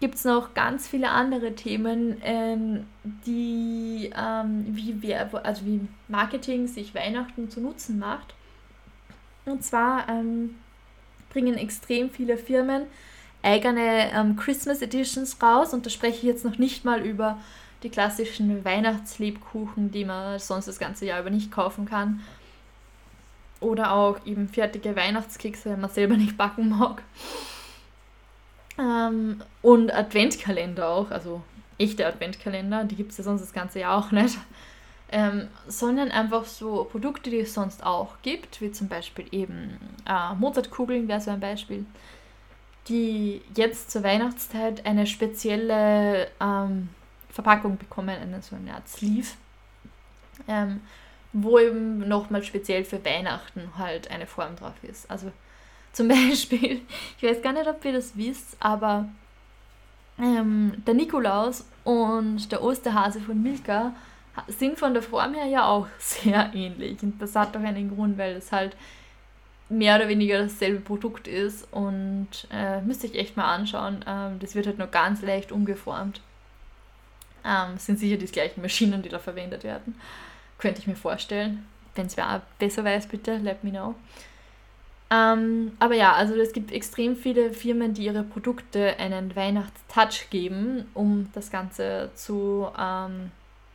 gibt 0.00 0.14
es 0.14 0.24
noch 0.24 0.54
ganz 0.54 0.86
viele 0.86 1.10
andere 1.10 1.54
Themen, 1.54 2.18
ähm, 2.22 2.86
die 3.26 4.10
ähm, 4.16 4.66
wie, 4.68 5.02
Werb 5.02 5.34
also 5.44 5.64
wie 5.66 5.80
Marketing 6.06 6.66
sich 6.68 6.94
Weihnachten 6.94 7.50
zu 7.50 7.60
Nutzen 7.60 7.98
macht. 7.98 8.34
Und 9.44 9.64
zwar 9.64 10.08
ähm, 10.08 10.54
bringen 11.30 11.56
extrem 11.56 12.10
viele 12.10 12.36
Firmen 12.36 12.82
eigene 13.42 14.12
ähm, 14.12 14.36
Christmas 14.36 14.82
Editions 14.82 15.40
raus 15.42 15.72
und 15.72 15.86
da 15.86 15.90
spreche 15.90 16.18
ich 16.18 16.22
jetzt 16.24 16.44
noch 16.44 16.58
nicht 16.58 16.84
mal 16.84 17.00
über 17.04 17.38
die 17.82 17.90
klassischen 17.90 18.64
Weihnachtslebkuchen, 18.64 19.92
die 19.92 20.04
man 20.04 20.38
sonst 20.38 20.66
das 20.66 20.78
ganze 20.78 21.06
Jahr 21.06 21.20
über 21.20 21.30
nicht 21.30 21.52
kaufen 21.52 21.86
kann. 21.86 22.20
Oder 23.60 23.92
auch 23.92 24.24
eben 24.24 24.48
fertige 24.48 24.94
Weihnachtskekse, 24.96 25.70
wenn 25.70 25.80
man 25.80 25.90
selber 25.90 26.16
nicht 26.16 26.36
backen 26.36 26.68
mag. 26.70 27.02
Ähm, 28.78 29.42
und 29.62 29.92
Adventkalender 29.92 30.88
auch, 30.88 31.10
also 31.10 31.42
echte 31.78 32.06
Adventkalender, 32.06 32.84
die 32.84 32.96
gibt 32.96 33.12
es 33.12 33.18
ja 33.18 33.24
sonst 33.24 33.42
das 33.42 33.52
ganze 33.52 33.80
Jahr 33.80 33.98
auch 33.98 34.10
nicht. 34.10 34.38
ähm, 35.10 35.48
sondern 35.66 36.10
einfach 36.10 36.44
so 36.44 36.84
Produkte, 36.84 37.30
die 37.30 37.40
es 37.40 37.54
sonst 37.54 37.84
auch 37.84 38.16
gibt, 38.22 38.60
wie 38.60 38.72
zum 38.72 38.88
Beispiel 38.88 39.26
eben 39.32 39.78
äh, 40.06 40.34
Mozartkugeln 40.34 41.08
wäre 41.08 41.20
so 41.20 41.30
ein 41.30 41.40
Beispiel, 41.40 41.86
die 42.88 43.40
jetzt 43.56 43.90
zur 43.90 44.02
Weihnachtszeit 44.02 44.84
eine 44.84 45.06
spezielle 45.06 46.28
ähm, 46.40 46.90
Verpackung 47.30 47.78
bekommen, 47.78 48.10
eine, 48.10 48.42
so 48.42 48.56
eine 48.56 48.74
Art 48.74 48.88
Sleeve, 48.88 49.28
ähm, 50.46 50.82
wo 51.32 51.58
eben 51.58 52.06
nochmal 52.06 52.42
speziell 52.42 52.84
für 52.84 53.02
Weihnachten 53.04 53.72
halt 53.78 54.10
eine 54.10 54.26
Form 54.26 54.56
drauf 54.56 54.74
ist. 54.82 55.10
Also 55.10 55.32
zum 55.92 56.08
Beispiel, 56.08 56.82
ich 57.16 57.22
weiß 57.22 57.42
gar 57.42 57.52
nicht, 57.52 57.68
ob 57.68 57.84
ihr 57.84 57.92
das 57.92 58.16
wisst, 58.16 58.56
aber 58.60 59.08
ähm, 60.18 60.82
der 60.86 60.94
Nikolaus 60.94 61.64
und 61.84 62.50
der 62.50 62.62
Osterhase 62.62 63.20
von 63.20 63.42
Milka 63.42 63.92
sind 64.46 64.78
von 64.78 64.92
der 64.92 65.02
Form 65.02 65.34
her 65.34 65.46
ja 65.46 65.66
auch 65.66 65.86
sehr 65.98 66.50
ähnlich. 66.54 67.02
Und 67.02 67.20
das 67.20 67.34
hat 67.34 67.54
doch 67.54 67.60
einen 67.60 67.94
Grund, 67.94 68.18
weil 68.18 68.36
es 68.36 68.52
halt 68.52 68.76
mehr 69.68 69.96
oder 69.96 70.08
weniger 70.08 70.38
dasselbe 70.38 70.80
Produkt 70.80 71.28
ist 71.28 71.70
und 71.72 72.28
äh, 72.50 72.80
müsste 72.80 73.06
ich 73.06 73.16
echt 73.16 73.36
mal 73.36 73.52
anschauen. 73.54 74.04
Ähm, 74.06 74.38
das 74.38 74.54
wird 74.54 74.66
halt 74.66 74.78
nur 74.78 74.86
ganz 74.86 75.22
leicht 75.22 75.52
umgeformt. 75.52 76.20
Ähm, 77.44 77.76
sind 77.78 77.98
sicher 77.98 78.16
die 78.16 78.26
gleichen 78.26 78.62
Maschinen, 78.62 79.02
die 79.02 79.08
da 79.08 79.18
verwendet 79.18 79.64
werden. 79.64 79.94
Könnte 80.58 80.80
ich 80.80 80.86
mir 80.86 80.96
vorstellen. 80.96 81.66
Wenn 81.94 82.06
es 82.06 82.16
wer 82.16 82.42
besser 82.58 82.84
weiß, 82.84 83.08
bitte 83.08 83.36
let 83.36 83.62
me 83.62 83.70
know. 83.70 83.94
Ähm, 85.10 85.72
aber 85.78 85.94
ja, 85.94 86.12
also 86.12 86.34
es 86.34 86.52
gibt 86.52 86.70
extrem 86.70 87.16
viele 87.16 87.52
Firmen, 87.52 87.94
die 87.94 88.04
ihre 88.04 88.22
Produkte 88.22 88.98
einen 88.98 89.34
Weihnachtstouch 89.34 90.28
geben, 90.30 90.86
um 90.92 91.30
das 91.32 91.50
Ganze 91.50 92.10
zu 92.14 92.68
ähm, 92.78 93.30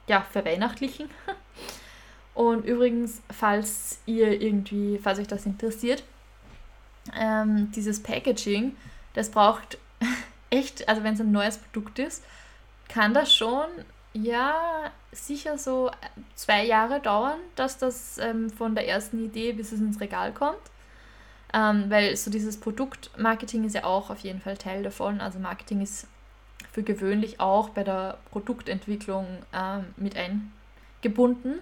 ja, 0.08 0.22
verweihnachtlichen. 0.22 1.10
Und 2.36 2.66
übrigens, 2.66 3.22
falls 3.32 4.00
ihr 4.06 4.42
irgendwie, 4.42 5.00
falls 5.02 5.20
euch 5.20 5.28
das 5.28 5.46
interessiert, 5.46 6.04
ähm, 7.16 7.72
dieses 7.76 8.02
Packaging, 8.02 8.76
das 9.14 9.30
braucht 9.30 9.78
echt, 10.50 10.88
also 10.88 11.04
wenn 11.04 11.14
es 11.16 11.20
ein 11.20 11.32
neues 11.32 11.58
Produkt 11.58 12.00
ist, 12.00 12.24
kann 12.90 13.14
das 13.14 13.34
schon, 13.34 13.66
ja, 14.14 14.92
sicher 15.12 15.58
so 15.58 15.92
zwei 16.36 16.66
Jahre 16.66 17.00
dauern, 17.00 17.40
dass 17.56 17.78
das 17.78 18.18
ähm, 18.20 18.50
von 18.50 18.76
der 18.76 18.88
ersten 18.88 19.24
Idee 19.26 19.54
bis 19.54 19.72
es 19.72 19.80
ins 19.80 20.00
Regal 20.00 20.32
kommt. 20.32 20.58
Ähm, 21.54 21.86
weil 21.90 22.16
so 22.16 22.32
dieses 22.32 22.60
Produktmarketing 22.60 23.64
ist 23.64 23.76
ja 23.76 23.84
auch 23.84 24.10
auf 24.10 24.20
jeden 24.20 24.42
Fall 24.42 24.58
Teil 24.58 24.84
davon. 24.84 25.22
Also 25.22 25.40
Marketing 25.40 25.82
ist 25.82 26.08
für 26.72 26.84
gewöhnlich 26.84 27.40
auch 27.40 27.70
bei 27.70 27.84
der 27.84 28.18
Produktentwicklung 28.32 29.28
ähm, 29.54 29.86
mit 29.96 30.16
eingebunden. 30.18 31.60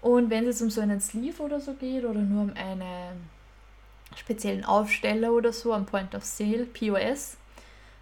Und 0.00 0.30
wenn 0.30 0.44
es 0.44 0.56
jetzt 0.56 0.62
um 0.62 0.70
so 0.70 0.80
einen 0.80 1.00
Sleeve 1.00 1.42
oder 1.42 1.60
so 1.60 1.74
geht 1.74 2.04
oder 2.04 2.20
nur 2.20 2.44
um 2.44 2.52
einen 2.54 3.28
speziellen 4.16 4.64
Aufsteller 4.64 5.32
oder 5.32 5.52
so 5.52 5.74
am 5.74 5.84
Point 5.84 6.14
of 6.14 6.24
Sale, 6.24 6.64
POS, 6.64 7.36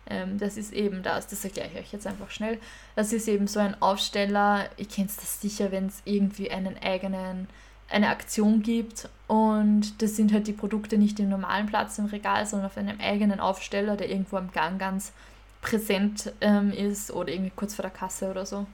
ähm, 0.08 0.38
das 0.38 0.56
ist 0.56 0.72
eben 0.72 1.02
das, 1.02 1.26
das 1.26 1.44
erkläre 1.44 1.70
ich 1.72 1.78
euch 1.78 1.92
jetzt 1.92 2.06
einfach 2.06 2.30
schnell. 2.30 2.60
Das 2.94 3.12
ist 3.12 3.26
eben 3.26 3.46
so 3.46 3.58
ein 3.58 3.80
Aufsteller, 3.80 4.68
ihr 4.76 4.86
kennt 4.86 5.10
das 5.16 5.40
sicher, 5.40 5.72
wenn 5.72 5.86
es 5.86 6.02
irgendwie 6.04 6.50
einen 6.50 6.76
eigenen 6.78 7.48
eine 7.88 8.08
Aktion 8.08 8.62
gibt 8.62 9.08
und 9.26 10.02
das 10.02 10.16
sind 10.16 10.32
halt 10.32 10.46
die 10.46 10.52
Produkte 10.52 10.98
nicht 10.98 11.20
im 11.20 11.28
normalen 11.28 11.66
Platz 11.66 11.98
im 11.98 12.06
Regal, 12.06 12.46
sondern 12.46 12.66
auf 12.66 12.76
einem 12.76 12.98
eigenen 13.00 13.40
Aufsteller, 13.40 13.96
der 13.96 14.10
irgendwo 14.10 14.36
am 14.36 14.52
Gang 14.52 14.78
ganz 14.78 15.12
präsent 15.60 16.32
ähm, 16.40 16.72
ist 16.72 17.10
oder 17.10 17.32
irgendwie 17.32 17.52
kurz 17.54 17.74
vor 17.74 17.82
der 17.82 17.90
Kasse 17.90 18.30
oder 18.30 18.44
so. 18.44 18.66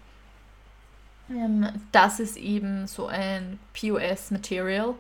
Ähm, 1.31 1.69
das 1.93 2.21
ist 2.21 2.37
eben 2.37 2.87
so 2.87 3.07
ein 3.07 3.59
POS-Material, 3.75 4.95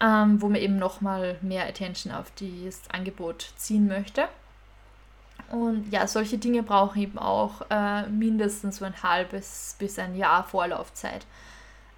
ähm, 0.00 0.40
wo 0.40 0.48
man 0.48 0.60
eben 0.60 0.78
nochmal 0.78 1.36
mehr 1.42 1.66
Attention 1.68 2.12
auf 2.12 2.32
das 2.38 2.82
Angebot 2.90 3.52
ziehen 3.56 3.88
möchte. 3.88 4.28
Und 5.50 5.90
ja, 5.90 6.06
solche 6.06 6.38
Dinge 6.38 6.62
brauchen 6.62 7.02
eben 7.02 7.18
auch 7.18 7.62
äh, 7.70 8.06
mindestens 8.06 8.76
so 8.76 8.84
ein 8.84 9.02
halbes 9.02 9.74
bis 9.78 9.98
ein 9.98 10.14
Jahr 10.14 10.44
Vorlaufzeit. 10.44 11.26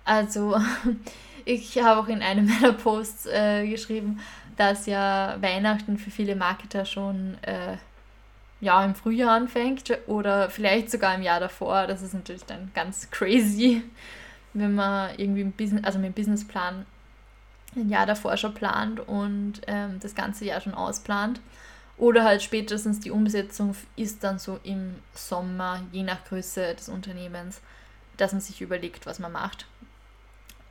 Also 0.05 0.57
ich 1.45 1.79
habe 1.83 2.01
auch 2.01 2.09
in 2.09 2.23
einem 2.23 2.47
meiner 2.61 2.73
Posts 2.73 3.27
äh, 3.27 3.69
geschrieben, 3.69 4.21
dass 4.57 4.87
ja 4.87 5.37
Weihnachten 5.41 5.99
für 5.99 6.11
viele 6.11 6.37
Marketer 6.37 6.85
schon 6.85 7.37
äh, 7.43 7.77
ja, 8.61 8.85
im 8.85 8.95
Frühjahr 8.95 9.33
anfängt 9.33 9.93
oder 10.07 10.49
vielleicht 10.49 10.91
sogar 10.91 11.15
im 11.15 11.23
Jahr 11.23 11.41
davor. 11.41 11.87
Das 11.87 12.01
ist 12.01 12.15
natürlich 12.15 12.45
dann 12.45 12.71
ganz 12.75 13.11
crazy, 13.11 13.83
wenn 14.55 14.75
man 14.75 15.11
irgendwie 15.17 15.41
im 15.41 15.53
Business, 15.53 15.85
also 15.85 15.99
mit 15.99 16.09
dem 16.09 16.15
Businessplan 16.15 16.87
ein 17.75 17.88
Jahr 17.88 18.07
davor 18.07 18.37
schon 18.37 18.55
plant 18.55 19.01
und 19.01 19.62
ähm, 19.67 19.99
das 20.01 20.15
ganze 20.15 20.45
Jahr 20.45 20.61
schon 20.61 20.75
ausplant. 20.75 21.41
Oder 21.97 22.25
halt 22.25 22.43
spätestens 22.43 23.01
die 23.01 23.11
Umsetzung 23.11 23.75
ist 23.97 24.25
dann 24.25 24.38
so 24.38 24.59
im 24.62 24.97
Sommer, 25.15 25.83
je 25.93 26.03
nach 26.03 26.25
Größe 26.25 26.75
des 26.75 26.88
Unternehmens, 26.88 27.61
dass 28.17 28.33
man 28.33 28.41
sich 28.41 28.61
überlegt, 28.61 29.07
was 29.07 29.19
man 29.19 29.33
macht. 29.33 29.67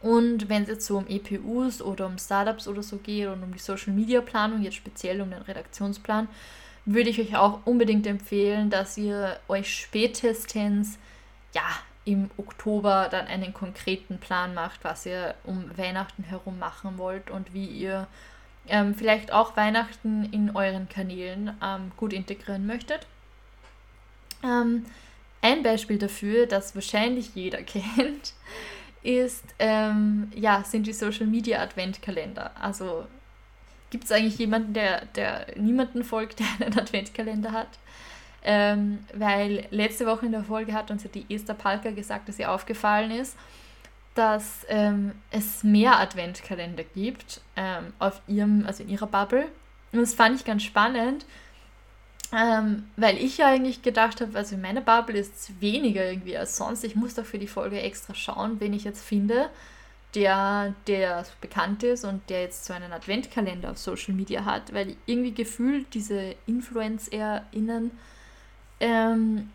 Und 0.02 0.50
wenn 0.50 0.64
es 0.64 0.70
jetzt 0.70 0.86
so 0.88 0.98
um 0.98 1.08
EPUs 1.08 1.82
oder 1.82 2.08
um 2.08 2.18
Startups 2.18 2.68
oder 2.68 2.82
so 2.82 2.98
geht 2.98 3.28
und 3.28 3.44
um 3.44 3.54
die 3.54 3.60
Social 3.60 3.94
Media 3.94 4.22
Planung, 4.22 4.62
jetzt 4.64 4.76
speziell 4.76 5.22
um 5.22 5.30
den 5.30 5.42
Redaktionsplan, 5.42 6.28
würde 6.86 7.10
ich 7.10 7.20
euch 7.20 7.36
auch 7.36 7.60
unbedingt 7.66 8.08
empfehlen, 8.08 8.70
dass 8.70 8.98
ihr 8.98 9.40
euch 9.48 9.76
spätestens 9.76 10.98
ja 11.54 11.62
im 12.06 12.32
Oktober 12.38 13.08
dann 13.12 13.28
einen 13.28 13.54
konkreten 13.54 14.18
Plan 14.18 14.56
macht, 14.56 14.84
was 14.84 15.06
ihr 15.06 15.36
um 15.44 15.66
Weihnachten 15.78 16.24
herum 16.24 16.58
machen 16.58 16.98
wollt 16.98 17.30
und 17.30 17.54
wie 17.54 17.68
ihr 17.68 18.08
ähm, 18.68 18.96
vielleicht 18.96 19.32
auch 19.32 19.56
Weihnachten 19.56 20.26
in 20.32 20.56
euren 20.56 20.90
Kanälen 20.90 21.56
ähm, 21.64 21.92
gut 21.98 22.14
integrieren 22.14 22.66
möchtet. 22.66 23.06
Ähm, 24.44 24.86
ein 25.42 25.64
Beispiel 25.64 25.98
dafür, 25.98 26.48
das 26.48 26.74
wahrscheinlich 26.74 27.36
jeder 27.36 27.62
kennt, 27.64 28.34
ist, 29.04 29.44
ähm, 29.60 30.32
ja, 30.36 30.64
sind 30.64 30.88
die 30.88 30.94
Social 30.94 31.28
Media 31.28 31.62
Adventkalender. 31.62 32.52
Also 32.60 33.06
gibt 33.90 34.06
es 34.06 34.12
eigentlich 34.12 34.38
jemanden, 34.38 34.74
der, 34.74 35.06
der 35.16 35.48
niemanden 35.56 36.04
folgt, 36.04 36.40
der 36.60 36.68
einen 36.68 36.78
Adventkalender 36.78 37.52
hat? 37.52 37.70
Ähm, 38.44 39.06
weil 39.14 39.68
letzte 39.70 40.08
Woche 40.08 40.26
in 40.26 40.32
der 40.32 40.44
Folge 40.44 40.74
hat 40.74 40.90
uns 40.90 41.04
ja 41.04 41.10
die 41.14 41.26
Esther 41.34 41.54
Palker 41.54 41.92
gesagt, 41.92 42.28
dass 42.28 42.40
ihr 42.40 42.52
aufgefallen 42.52 43.12
ist, 43.12 43.38
dass 44.16 44.66
ähm, 44.68 45.12
es 45.30 45.64
mehr 45.64 46.00
Adventkalender 46.00 46.84
gibt 46.84 47.42
ähm, 47.56 47.94
auf 48.00 48.22
ihrem, 48.28 48.66
also 48.66 48.84
in 48.84 48.90
ihrer 48.90 49.08
Bubble. 49.08 49.46
Und 49.92 50.00
das 50.00 50.14
fand 50.14 50.40
ich 50.40 50.46
ganz 50.46 50.64
spannend, 50.64 51.26
ähm, 52.34 52.84
weil 52.96 53.18
ich 53.18 53.38
ja 53.38 53.48
eigentlich 53.48 53.82
gedacht 53.82 54.22
habe, 54.22 54.38
also 54.38 54.56
in 54.56 54.62
meiner 54.62 54.82
Bubble 54.82 55.18
ist 55.18 55.60
weniger 55.60 56.06
irgendwie 56.06 56.38
als 56.38 56.56
sonst. 56.56 56.84
Ich 56.84 56.96
muss 56.96 57.16
doch 57.16 57.26
für 57.26 57.40
die 57.40 57.48
Folge 57.48 57.82
extra 57.82 58.16
schauen, 58.16 58.60
wen 58.60 58.74
ich 58.74 58.84
jetzt 58.84 59.04
finde, 59.04 59.50
der, 60.16 60.74
der 60.88 61.26
bekannt 61.42 61.84
ist 61.84 62.06
und 62.06 62.30
der 62.30 62.42
jetzt 62.42 62.66
so 62.66 62.74
einen 62.74 62.94
Adventkalender 62.94 63.72
auf 63.72 63.78
Social 63.78 64.14
Media 64.14 64.46
hat, 64.46 64.74
weil 64.74 64.96
irgendwie 65.06 65.34
gefühlt 65.34 65.94
diese 65.94 66.36
InfluencerInnen, 66.48 67.92
ähm, 68.80 69.50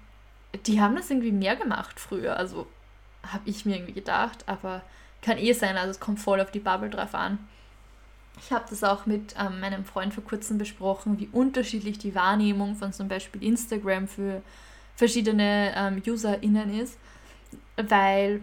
die 0.67 0.81
haben 0.81 0.97
das 0.97 1.11
irgendwie 1.11 1.33
mehr 1.33 1.57
gemacht 1.57 1.99
früher. 1.99 2.37
Also 2.37 2.67
habe 3.23 3.49
ich 3.49 3.65
mir 3.65 3.77
irgendwie 3.77 3.93
gedacht, 3.93 4.45
aber 4.47 4.83
kann 5.23 5.39
eh 5.39 5.53
sein, 5.53 5.77
also 5.77 5.91
es 5.91 6.01
kommt 6.01 6.21
voll 6.21 6.41
auf 6.41 6.51
die 6.51 6.61
Bubble 6.61 6.91
drauf 6.91 7.15
an. 7.15 7.39
Ich 8.39 8.53
habe 8.53 8.65
das 8.69 8.85
auch 8.85 9.07
mit 9.07 9.35
ähm, 9.39 9.61
meinem 9.61 9.85
Freund 9.85 10.13
vor 10.13 10.25
kurzem 10.25 10.59
besprochen, 10.59 11.19
wie 11.19 11.29
unterschiedlich 11.33 11.99
die 11.99 12.15
Wahrnehmung 12.15 12.77
von 12.77 12.93
zum 12.93 13.09
Beispiel 13.09 13.43
Instagram 13.43 14.09
für 14.09 14.43
verschiedene 14.95 15.73
ähm, 15.75 16.03
UserInnen 16.07 16.79
ist, 16.79 16.99
weil 17.77 18.41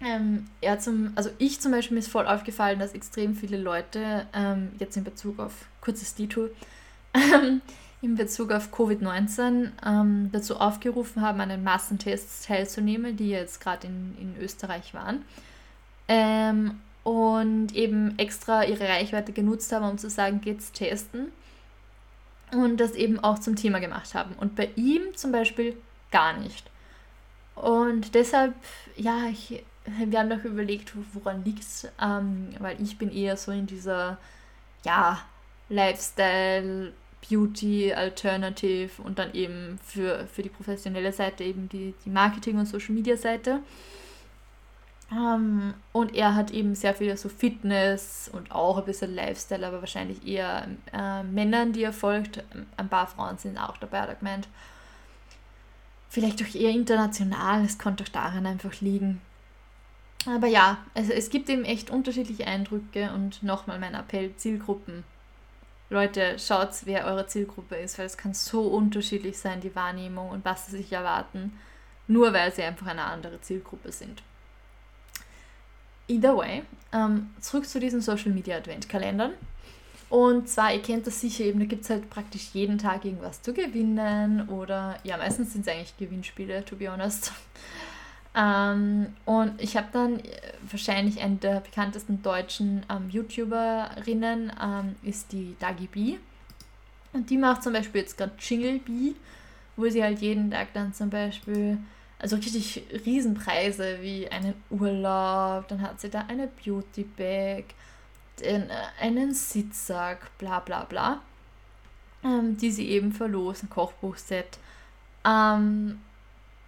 ähm, 0.00 0.46
er 0.60 0.78
zum, 0.78 1.12
also 1.14 1.30
ich 1.38 1.60
zum 1.60 1.72
Beispiel 1.72 1.94
mir 1.94 2.00
ist 2.00 2.10
voll 2.10 2.26
aufgefallen, 2.26 2.78
dass 2.78 2.92
extrem 2.92 3.34
viele 3.34 3.56
Leute 3.56 4.26
ähm, 4.34 4.72
jetzt 4.78 4.96
in 4.96 5.04
Bezug 5.04 5.38
auf 5.38 5.52
kurzes 5.80 6.14
Detour 6.14 6.50
in 8.02 8.14
Bezug 8.14 8.52
auf 8.52 8.72
Covid-19 8.72 9.70
ähm, 9.84 10.30
dazu 10.32 10.56
aufgerufen 10.58 11.22
haben, 11.22 11.40
an 11.40 11.48
den 11.48 11.64
Massentests 11.64 12.46
teilzunehmen, 12.46 13.16
die 13.16 13.30
jetzt 13.30 13.60
gerade 13.60 13.86
in, 13.86 14.16
in 14.20 14.36
Österreich 14.40 14.92
waren. 14.94 15.24
Und 17.06 17.72
eben 17.76 18.18
extra 18.18 18.64
ihre 18.64 18.88
Reichweite 18.88 19.32
genutzt 19.32 19.70
haben, 19.70 19.88
um 19.88 19.96
zu 19.96 20.10
sagen, 20.10 20.40
geht's 20.40 20.72
testen. 20.72 21.30
Und 22.50 22.78
das 22.78 22.96
eben 22.96 23.20
auch 23.20 23.38
zum 23.38 23.54
Thema 23.54 23.78
gemacht 23.78 24.14
haben. 24.14 24.34
Und 24.40 24.56
bei 24.56 24.70
ihm 24.74 25.14
zum 25.14 25.30
Beispiel 25.30 25.76
gar 26.10 26.36
nicht. 26.36 26.68
Und 27.54 28.16
deshalb, 28.16 28.54
ja, 28.96 29.26
ich, 29.30 29.62
wir 29.84 30.18
haben 30.18 30.28
noch 30.28 30.42
überlegt, 30.42 30.94
woran 31.12 31.44
liegt 31.44 31.60
es, 31.62 31.88
ähm, 32.02 32.48
weil 32.58 32.80
ich 32.82 32.98
bin 32.98 33.12
eher 33.12 33.36
so 33.36 33.52
in 33.52 33.68
dieser, 33.68 34.18
ja, 34.84 35.20
Lifestyle, 35.68 36.92
Beauty, 37.28 37.92
Alternative 37.92 39.00
und 39.00 39.20
dann 39.20 39.32
eben 39.32 39.78
für, 39.84 40.26
für 40.26 40.42
die 40.42 40.48
professionelle 40.48 41.12
Seite 41.12 41.44
eben 41.44 41.68
die, 41.68 41.94
die 42.04 42.10
Marketing- 42.10 42.58
und 42.58 42.66
Social-Media-Seite. 42.66 43.60
Ähm, 45.12 45.74
und 45.92 46.14
er 46.14 46.34
hat 46.34 46.50
eben 46.50 46.74
sehr 46.74 46.94
viel 46.94 47.16
so 47.16 47.28
Fitness 47.28 48.28
und 48.32 48.50
auch 48.50 48.78
ein 48.78 48.84
bisschen 48.84 49.14
Lifestyle, 49.14 49.66
aber 49.66 49.80
wahrscheinlich 49.80 50.26
eher 50.26 50.66
äh, 50.92 51.22
Männern, 51.22 51.72
die 51.72 51.84
er 51.84 51.92
folgt. 51.92 52.42
Ein 52.76 52.88
paar 52.88 53.06
Frauen 53.06 53.38
sind 53.38 53.58
auch 53.58 53.76
dabei, 53.76 54.00
hat 54.00 54.08
er 54.08 54.14
gemeint. 54.16 54.48
Vielleicht 56.08 56.42
auch 56.42 56.54
eher 56.54 56.70
international, 56.70 57.64
es 57.64 57.78
konnte 57.78 58.04
auch 58.04 58.08
daran 58.08 58.46
einfach 58.46 58.80
liegen. 58.80 59.20
Aber 60.26 60.48
ja, 60.48 60.78
also 60.94 61.12
es 61.12 61.30
gibt 61.30 61.48
eben 61.48 61.64
echt 61.64 61.90
unterschiedliche 61.90 62.46
Eindrücke 62.46 63.12
und 63.12 63.42
nochmal 63.42 63.78
mein 63.78 63.94
Appell, 63.94 64.34
Zielgruppen. 64.36 65.04
Leute, 65.88 66.36
schaut, 66.40 66.70
wer 66.84 67.06
eure 67.06 67.28
Zielgruppe 67.28 67.76
ist, 67.76 67.96
weil 67.98 68.06
es 68.06 68.16
kann 68.16 68.34
so 68.34 68.62
unterschiedlich 68.62 69.38
sein, 69.38 69.60
die 69.60 69.76
Wahrnehmung 69.76 70.30
und 70.30 70.44
was 70.44 70.66
sie 70.66 70.78
sich 70.78 70.92
erwarten, 70.92 71.56
nur 72.08 72.32
weil 72.32 72.52
sie 72.52 72.64
einfach 72.64 72.88
eine 72.88 73.04
andere 73.04 73.40
Zielgruppe 73.40 73.92
sind. 73.92 74.22
Either 76.08 76.36
way, 76.36 76.62
ähm, 76.92 77.30
zurück 77.40 77.68
zu 77.68 77.80
diesen 77.80 78.00
Social 78.00 78.30
Media 78.30 78.56
Adventkalendern. 78.56 79.32
Und 80.08 80.48
zwar, 80.48 80.72
ihr 80.72 80.82
kennt 80.82 81.06
das 81.06 81.20
sicher 81.20 81.44
eben, 81.44 81.58
da 81.58 81.66
gibt 81.66 81.82
es 81.82 81.90
halt 81.90 82.08
praktisch 82.10 82.50
jeden 82.52 82.78
Tag 82.78 83.04
irgendwas 83.04 83.42
zu 83.42 83.52
gewinnen 83.52 84.48
oder 84.48 84.98
ja, 85.02 85.16
meistens 85.16 85.52
sind 85.52 85.66
es 85.66 85.72
eigentlich 85.72 85.96
Gewinnspiele, 85.96 86.64
to 86.64 86.76
be 86.76 86.90
honest. 86.90 87.32
Ähm, 88.38 89.14
und 89.24 89.58
ich 89.62 89.78
habe 89.78 89.86
dann 89.92 90.20
äh, 90.20 90.52
wahrscheinlich 90.70 91.22
eine 91.22 91.36
der 91.36 91.60
bekanntesten 91.60 92.20
deutschen 92.20 92.84
ähm, 92.90 93.08
YouTuberinnen, 93.08 94.52
ähm, 94.62 94.96
ist 95.02 95.32
die 95.32 95.56
Dagi 95.58 95.86
B. 95.86 96.18
Und 97.14 97.30
die 97.30 97.38
macht 97.38 97.62
zum 97.62 97.72
Beispiel 97.72 98.02
jetzt 98.02 98.18
gerade 98.18 98.32
Jingle 98.38 98.78
Bee, 98.80 99.14
wo 99.76 99.88
sie 99.88 100.02
halt 100.02 100.20
jeden 100.20 100.50
Tag 100.50 100.74
dann 100.74 100.92
zum 100.92 101.08
Beispiel, 101.08 101.78
also 102.18 102.36
richtig 102.36 102.84
Riesenpreise 103.04 103.98
wie 104.00 104.28
einen 104.28 104.54
Urlaub, 104.70 105.68
dann 105.68 105.82
hat 105.82 106.00
sie 106.00 106.08
da 106.08 106.20
eine 106.28 106.48
Beauty 106.48 107.04
Bag, 107.04 107.64
den, 108.40 108.70
äh, 108.70 108.74
einen 109.00 109.34
Sitzsack, 109.34 110.36
bla 110.38 110.60
bla 110.60 110.84
bla, 110.84 111.22
ähm, 112.24 112.56
die 112.56 112.70
sie 112.70 112.88
eben 112.88 113.12
verlosen, 113.12 113.68
Kochbuchset. 113.68 114.58
Ähm, 115.24 116.00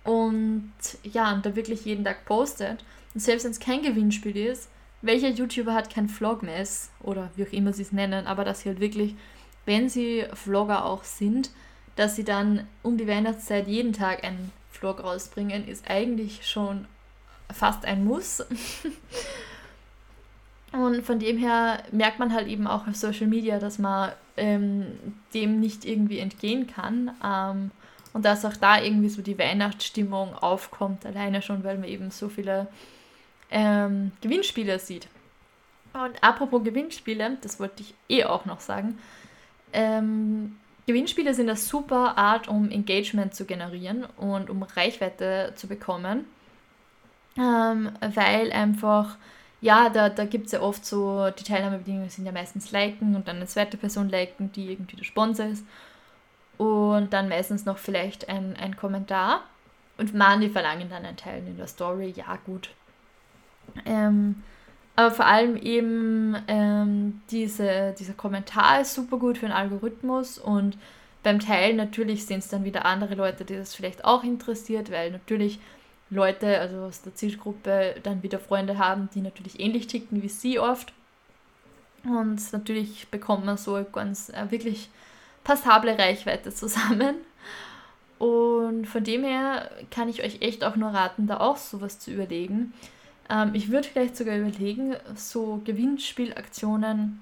und 0.04 0.72
ja, 1.02 1.32
und 1.32 1.44
da 1.44 1.54
wirklich 1.56 1.84
jeden 1.84 2.04
Tag 2.04 2.24
postet. 2.24 2.84
Und 3.14 3.20
selbst 3.20 3.44
wenn 3.44 3.52
es 3.52 3.61
kein 3.61 3.82
Gewinnspiel 3.82 4.37
ist, 4.37 4.68
welcher 5.02 5.28
YouTuber 5.28 5.74
hat 5.74 5.92
kein 5.92 6.08
Vlogmas 6.08 6.90
oder 7.00 7.30
wie 7.37 7.44
auch 7.44 7.52
immer 7.52 7.72
sie 7.72 7.82
es 7.82 7.92
nennen, 7.92 8.26
aber 8.26 8.44
dass 8.44 8.61
sie 8.61 8.68
halt 8.68 8.80
wirklich, 8.80 9.14
wenn 9.64 9.88
sie 9.88 10.24
Vlogger 10.32 10.84
auch 10.84 11.04
sind, 11.04 11.50
dass 11.96 12.16
sie 12.16 12.24
dann 12.24 12.66
um 12.82 12.96
die 12.96 13.06
Weihnachtszeit 13.06 13.68
jeden 13.68 13.92
Tag 13.92 14.24
einen 14.24 14.52
Vlog 14.78 15.02
rausbringen, 15.02 15.66
ist 15.66 15.90
eigentlich 15.90 16.46
schon 16.46 16.86
fast 17.52 17.84
ein 17.84 18.04
Muss. 18.04 18.44
Und 20.72 21.02
von 21.02 21.18
dem 21.18 21.38
her 21.38 21.82
merkt 21.92 22.18
man 22.18 22.32
halt 22.32 22.46
eben 22.46 22.66
auch 22.66 22.86
auf 22.86 22.94
Social 22.94 23.26
Media, 23.26 23.58
dass 23.58 23.78
man 23.78 24.12
ähm, 24.36 24.86
dem 25.32 25.60
nicht 25.60 25.86
irgendwie 25.86 26.18
entgehen 26.18 26.66
kann. 26.66 27.10
Ähm, 27.24 27.70
und 28.12 28.24
dass 28.24 28.44
auch 28.44 28.56
da 28.56 28.80
irgendwie 28.80 29.08
so 29.08 29.22
die 29.22 29.38
Weihnachtsstimmung 29.38 30.34
aufkommt, 30.34 31.06
alleine 31.06 31.40
schon, 31.40 31.64
weil 31.64 31.78
man 31.78 31.88
eben 31.88 32.10
so 32.10 32.28
viele 32.28 32.68
ähm, 33.50 34.12
Gewinnspiele 34.20 34.78
sieht. 34.78 35.08
Und 35.94 36.22
apropos 36.22 36.62
Gewinnspiele, 36.64 37.38
das 37.40 37.60
wollte 37.60 37.82
ich 37.82 37.94
eh 38.08 38.24
auch 38.24 38.44
noch 38.44 38.60
sagen. 38.60 38.98
Ähm, 39.72 40.56
Gewinnspiele 40.88 41.35
sind 41.35 41.51
eine 41.51 41.59
super 41.59 42.16
Art, 42.16 42.48
um 42.48 42.70
Engagement 42.70 43.35
zu 43.35 43.44
generieren 43.44 44.07
und 44.16 44.48
um 44.48 44.62
Reichweite 44.62 45.53
zu 45.55 45.66
bekommen, 45.68 46.24
ähm, 47.37 47.92
weil 48.01 48.51
einfach, 48.53 49.18
ja, 49.61 49.90
da, 49.90 50.09
da 50.09 50.24
gibt 50.24 50.46
es 50.46 50.53
ja 50.53 50.62
oft 50.62 50.87
so, 50.87 51.29
die 51.38 51.44
Teilnahmebedingungen 51.44 52.09
sind 52.09 52.24
ja 52.24 52.33
meistens 52.33 52.70
liken 52.70 53.14
und 53.16 53.29
dann 53.29 53.37
eine 53.37 53.44
zweite 53.44 53.77
Person 53.77 54.09
liken, 54.09 54.51
die 54.53 54.72
irgendwie 54.72 54.96
der 54.96 55.05
Sponsor 55.05 55.44
ist 55.44 55.62
und 56.57 57.12
dann 57.12 57.29
meistens 57.29 57.66
noch 57.66 57.77
vielleicht 57.77 58.31
ein, 58.31 58.57
ein 58.57 58.74
Kommentar. 58.74 59.42
Und 59.98 60.14
manche 60.14 60.48
verlangen 60.48 60.88
dann 60.88 61.05
ein 61.05 61.18
Teil 61.18 61.46
in 61.46 61.59
der 61.59 61.66
Story, 61.66 62.14
ja 62.16 62.38
gut. 62.46 62.70
Ähm, 63.85 64.42
aber 64.98 65.12
vor 65.12 65.26
allem 65.26 65.56
eben 65.56 66.34
ähm, 66.48 67.20
diese, 67.30 67.94
dieser 67.96 68.14
Kommentar 68.14 68.80
ist 68.80 68.94
super 68.94 69.16
gut 69.16 69.38
für 69.38 69.46
den 69.46 69.54
Algorithmus 69.54 70.38
und 70.38 70.76
beim 71.22 71.38
Teilen 71.38 71.76
natürlich 71.76 72.26
sind 72.26 72.40
es 72.40 72.48
dann 72.48 72.64
wieder 72.64 72.84
andere 72.84 73.14
Leute, 73.14 73.44
die 73.44 73.54
das 73.54 73.76
vielleicht 73.76 74.04
auch 74.04 74.24
interessiert, 74.24 74.90
weil 74.90 75.12
natürlich 75.12 75.61
Leute, 76.11 76.58
also 76.58 76.78
aus 76.78 77.00
der 77.02 77.14
Zielgruppe, 77.14 77.94
dann 78.02 78.24
wieder 78.24 78.40
Freunde 78.40 78.76
haben, 78.76 79.08
die 79.14 79.20
natürlich 79.20 79.61
ähnlich 79.61 79.87
ticken 79.87 80.20
wie 80.24 80.28
sie 80.28 80.58
oft. 80.58 80.92
Und 82.02 82.52
natürlich 82.52 83.06
bekommt 83.06 83.44
man 83.44 83.56
so 83.56 83.80
ganz 83.92 84.30
äh, 84.30 84.50
wirklich 84.50 84.90
passable 85.44 85.96
Reichweite 85.96 86.52
zusammen. 86.52 87.14
Und 88.18 88.87
von 88.87 89.04
dem 89.04 89.22
her 89.22 89.70
kann 89.92 90.08
ich 90.08 90.24
euch 90.24 90.42
echt 90.42 90.64
auch 90.64 90.74
nur 90.74 90.90
raten, 90.90 91.28
da 91.28 91.38
auch 91.38 91.56
sowas 91.56 92.00
zu 92.00 92.11
überlegen. 92.11 92.74
Ähm, 93.30 93.50
ich 93.54 93.70
würde 93.70 93.88
vielleicht 93.88 94.16
sogar 94.16 94.36
überlegen, 94.36 94.96
so 95.14 95.60
Gewinnspielaktionen 95.64 97.20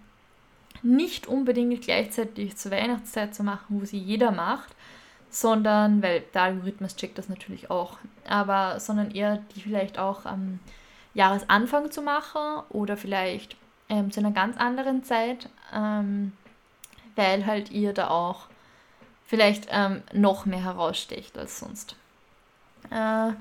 nicht 0.82 1.26
unbedingt 1.26 1.82
gleichzeitig 1.82 2.56
zur 2.56 2.72
Weihnachtszeit 2.72 3.34
zu 3.34 3.42
machen, 3.42 3.80
wo 3.80 3.84
sie 3.84 3.98
jeder 3.98 4.30
macht, 4.30 4.74
sondern, 5.30 6.02
weil 6.02 6.22
der 6.34 6.42
Algorithmus 6.42 6.96
checkt 6.96 7.18
das 7.18 7.28
natürlich 7.28 7.70
auch, 7.70 7.98
aber 8.28 8.78
sondern 8.78 9.10
eher 9.10 9.42
die 9.54 9.60
vielleicht 9.60 9.98
auch 9.98 10.24
am 10.24 10.60
Jahresanfang 11.14 11.90
zu 11.90 12.02
machen 12.02 12.62
oder 12.68 12.96
vielleicht 12.96 13.56
ähm, 13.88 14.10
zu 14.10 14.20
einer 14.20 14.32
ganz 14.32 14.56
anderen 14.56 15.02
Zeit. 15.02 15.48
Ähm, 15.74 16.32
weil 17.16 17.46
halt 17.46 17.70
ihr 17.70 17.92
da 17.92 18.08
auch 18.08 18.46
vielleicht 19.26 19.66
ähm, 19.70 20.02
noch 20.12 20.46
mehr 20.46 20.62
herausstecht 20.62 21.36
als 21.36 21.58
sonst. 21.58 21.96
Äh, 22.90 23.32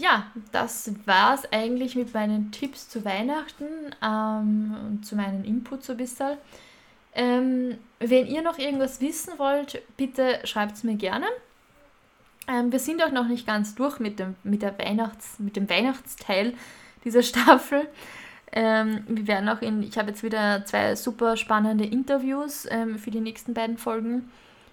ja, 0.00 0.26
das 0.52 0.90
war 1.04 1.34
es 1.34 1.52
eigentlich 1.52 1.94
mit 1.94 2.14
meinen 2.14 2.50
Tipps 2.52 2.88
zu 2.88 3.04
Weihnachten 3.04 3.64
ähm, 4.02 4.76
und 4.86 5.06
zu 5.06 5.14
meinen 5.14 5.44
Input 5.44 5.84
so 5.84 5.92
ein 5.92 5.98
bisschen. 5.98 6.36
Ähm, 7.14 7.78
wenn 7.98 8.26
ihr 8.26 8.42
noch 8.42 8.58
irgendwas 8.58 9.00
wissen 9.00 9.38
wollt, 9.38 9.82
bitte 9.96 10.40
schreibt 10.44 10.76
es 10.76 10.84
mir 10.84 10.96
gerne. 10.96 11.26
Ähm, 12.48 12.72
wir 12.72 12.78
sind 12.78 13.02
auch 13.02 13.12
noch 13.12 13.28
nicht 13.28 13.46
ganz 13.46 13.74
durch 13.74 13.98
mit 13.98 14.18
dem, 14.18 14.36
mit, 14.42 14.62
der 14.62 14.78
Weihnachts-, 14.78 15.38
mit 15.38 15.56
dem 15.56 15.68
Weihnachtsteil 15.68 16.54
dieser 17.04 17.22
Staffel. 17.24 17.86
Ähm, 18.52 19.04
wir 19.06 19.26
werden 19.26 19.48
auch 19.48 19.60
in, 19.60 19.82
ich 19.82 19.96
habe 19.98 20.10
jetzt 20.10 20.22
wieder 20.22 20.64
zwei 20.64 20.96
super 20.96 21.36
spannende 21.36 21.84
Interviews 21.84 22.66
ähm, 22.70 22.98
für 22.98 23.10
die 23.10 23.20
nächsten 23.20 23.54
beiden 23.54 23.78
Folgen. 23.78 24.30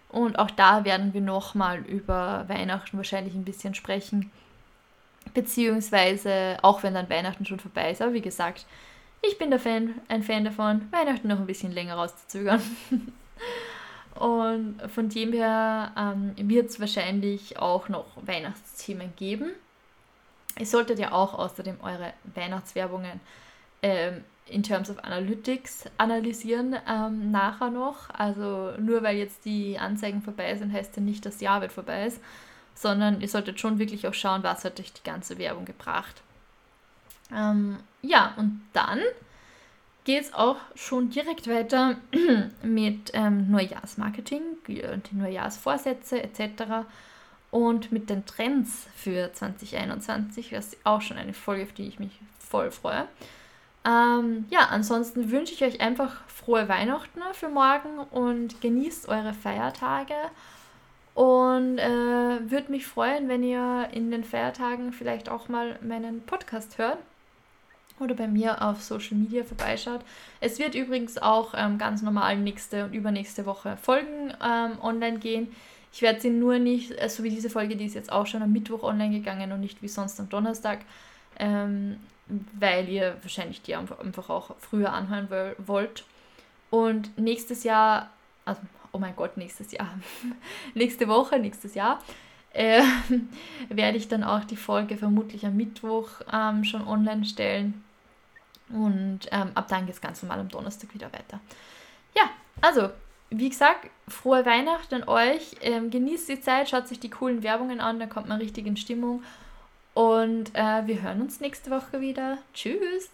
Und 0.09 0.39
auch 0.39 0.49
da 0.51 0.85
werden 0.85 1.13
wir 1.13 1.21
nochmal 1.21 1.79
über 1.79 2.45
Weihnachten 2.47 2.97
wahrscheinlich 2.97 3.35
ein 3.35 3.43
bisschen 3.43 3.75
sprechen. 3.75 4.31
Beziehungsweise, 5.33 6.57
auch 6.61 6.83
wenn 6.83 6.93
dann 6.93 7.09
Weihnachten 7.09 7.45
schon 7.45 7.59
vorbei 7.59 7.91
ist. 7.91 8.01
Aber 8.01 8.13
wie 8.13 8.21
gesagt, 8.21 8.65
ich 9.21 9.37
bin 9.37 9.49
der 9.49 9.59
Fan, 9.59 9.95
ein 10.07 10.23
Fan 10.23 10.45
davon, 10.45 10.87
Weihnachten 10.91 11.27
noch 11.27 11.39
ein 11.39 11.47
bisschen 11.47 11.71
länger 11.71 11.95
rauszuzögern. 11.95 12.61
Und 14.15 14.81
von 14.93 15.09
dem 15.09 15.31
her 15.31 15.91
ähm, 15.95 16.33
wird 16.37 16.69
es 16.69 16.79
wahrscheinlich 16.79 17.59
auch 17.59 17.87
noch 17.87 18.05
Weihnachtsthemen 18.25 19.13
geben. 19.15 19.51
Ihr 20.57 20.65
solltet 20.65 20.97
ja 20.97 21.11
auch 21.11 21.35
außerdem 21.35 21.77
eure 21.83 22.13
Weihnachtswerbungen 22.33 23.19
ähm, 23.83 24.23
in 24.47 24.63
Terms 24.63 24.89
of 24.89 24.97
Analytics 25.03 25.85
analysieren 25.97 26.75
ähm, 26.89 27.31
nachher 27.31 27.69
noch. 27.69 28.09
Also 28.09 28.71
nur 28.79 29.03
weil 29.03 29.17
jetzt 29.17 29.45
die 29.45 29.77
Anzeigen 29.77 30.21
vorbei 30.21 30.55
sind, 30.55 30.73
heißt 30.73 30.95
ja 30.97 31.03
nicht, 31.03 31.25
dass 31.25 31.35
das 31.35 31.41
Jahr 31.41 31.61
wird 31.61 31.71
vorbei 31.71 32.07
ist, 32.07 32.21
sondern 32.77 33.21
ihr 33.21 33.27
solltet 33.27 33.59
schon 33.59 33.79
wirklich 33.79 34.07
auch 34.07 34.13
schauen, 34.13 34.43
was 34.43 34.63
hat 34.63 34.79
euch 34.79 34.93
die 34.93 35.03
ganze 35.03 35.37
Werbung 35.37 35.65
gebracht. 35.65 36.21
Ähm, 37.33 37.77
ja, 38.01 38.33
und 38.37 38.61
dann 38.73 38.99
geht 40.03 40.23
es 40.23 40.33
auch 40.33 40.57
schon 40.75 41.09
direkt 41.09 41.47
weiter 41.47 41.95
mit 42.63 43.11
ähm, 43.13 43.49
Neujahrsmarketing, 43.51 44.41
die 44.67 44.83
Neujahrsvorsätze 45.11 46.23
etc. 46.23 46.85
Und 47.49 47.91
mit 47.91 48.09
den 48.09 48.25
Trends 48.25 48.87
für 48.95 49.33
2021, 49.33 50.51
das 50.51 50.73
ist 50.73 50.77
auch 50.85 51.01
schon 51.01 51.17
eine 51.17 51.33
Folge, 51.33 51.63
auf 51.63 51.73
die 51.73 51.87
ich 51.87 51.99
mich 51.99 52.19
voll 52.39 52.71
freue. 52.71 53.07
Ähm, 53.85 54.45
ja, 54.49 54.67
ansonsten 54.69 55.31
wünsche 55.31 55.53
ich 55.53 55.63
euch 55.63 55.81
einfach 55.81 56.21
frohe 56.27 56.69
Weihnachten 56.69 57.21
für 57.33 57.49
morgen 57.49 57.99
und 58.11 58.61
genießt 58.61 59.09
eure 59.09 59.33
Feiertage. 59.33 60.13
Und 61.17 61.79
äh, 61.79 62.51
würde 62.51 62.69
mich 62.71 62.85
freuen, 62.85 63.27
wenn 63.27 63.41
ihr 63.41 63.89
in 63.91 64.11
den 64.11 64.23
Feiertagen 64.23 64.93
vielleicht 64.93 65.29
auch 65.29 65.49
mal 65.49 65.79
meinen 65.81 66.21
Podcast 66.21 66.77
hört 66.77 66.99
oder 67.99 68.13
bei 68.13 68.27
mir 68.27 68.61
auf 68.61 68.83
Social 68.83 69.17
Media 69.17 69.43
vorbeischaut. 69.43 70.01
Es 70.41 70.59
wird 70.59 70.75
übrigens 70.75 71.17
auch 71.17 71.55
ähm, 71.57 71.79
ganz 71.79 72.03
normal 72.03 72.37
nächste 72.37 72.85
und 72.85 72.93
übernächste 72.93 73.47
Woche 73.47 73.77
Folgen 73.77 74.31
ähm, 74.45 74.73
online 74.79 75.17
gehen. 75.17 75.47
Ich 75.91 76.03
werde 76.03 76.21
sie 76.21 76.29
nur 76.29 76.59
nicht, 76.59 76.91
äh, 76.91 77.09
so 77.09 77.23
wie 77.23 77.31
diese 77.31 77.49
Folge, 77.49 77.75
die 77.75 77.87
ist 77.87 77.95
jetzt 77.95 78.11
auch 78.11 78.27
schon 78.27 78.43
am 78.43 78.51
Mittwoch 78.51 78.83
online 78.83 79.17
gegangen 79.17 79.51
und 79.51 79.61
nicht 79.61 79.81
wie 79.81 79.87
sonst 79.87 80.19
am 80.19 80.29
Donnerstag. 80.29 80.81
Ähm, 81.39 81.97
weil 82.59 82.87
ihr 82.89 83.17
wahrscheinlich 83.23 83.63
die 83.63 83.75
einfach 83.75 84.29
auch 84.29 84.55
früher 84.59 84.93
anhören 84.93 85.29
wollt. 85.65 86.03
Und 86.69 87.17
nächstes 87.17 87.63
Jahr, 87.63 88.11
also, 88.45 88.61
oh 88.97 88.99
mein 88.99 89.15
Gott, 89.15 89.37
nächstes 89.37 89.71
Jahr, 89.71 89.89
nächste 90.73 91.07
Woche, 91.07 91.37
nächstes 91.37 91.75
Jahr, 91.75 92.01
äh, 92.51 92.81
werde 93.69 93.97
ich 93.97 94.07
dann 94.07 94.23
auch 94.23 94.43
die 94.43 94.57
Folge 94.57 94.97
vermutlich 94.97 95.45
am 95.45 95.55
Mittwoch 95.55 96.09
ähm, 96.33 96.63
schon 96.63 96.85
online 96.87 97.25
stellen. 97.25 97.83
Und 98.69 99.19
ähm, 99.31 99.51
ab 99.53 99.67
dann 99.69 99.85
geht 99.85 99.95
es 99.95 100.01
ganz 100.01 100.21
normal 100.23 100.39
am 100.39 100.49
Donnerstag 100.49 100.93
wieder 100.93 101.13
weiter. 101.13 101.39
Ja, 102.15 102.23
also, 102.59 102.89
wie 103.29 103.49
gesagt, 103.49 103.89
frohe 104.07 104.45
Weihnachten 104.45 104.95
an 104.95 105.07
euch. 105.07 105.55
Ähm, 105.61 105.89
genießt 105.89 106.27
die 106.27 106.41
Zeit, 106.41 106.69
schaut 106.69 106.87
sich 106.87 106.99
die 106.99 107.09
coolen 107.09 107.43
Werbungen 107.43 107.79
an, 107.79 107.99
da 107.99 108.07
kommt 108.07 108.27
man 108.27 108.39
richtig 108.39 108.65
in 108.65 108.75
Stimmung. 108.75 109.23
Und 109.93 110.53
äh, 110.53 110.85
wir 110.85 111.01
hören 111.01 111.21
uns 111.21 111.39
nächste 111.39 111.69
Woche 111.69 112.01
wieder. 112.01 112.39
Tschüss! 112.53 113.09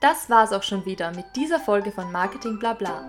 Das 0.00 0.28
war's 0.28 0.52
auch 0.52 0.62
schon 0.62 0.84
wieder 0.84 1.12
mit 1.12 1.26
dieser 1.36 1.60
Folge 1.60 1.92
von 1.92 2.10
Marketing 2.10 2.58
Blabla. 2.58 3.06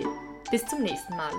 Bis 0.51 0.65
zum 0.65 0.81
nächsten 0.81 1.15
Mal. 1.15 1.33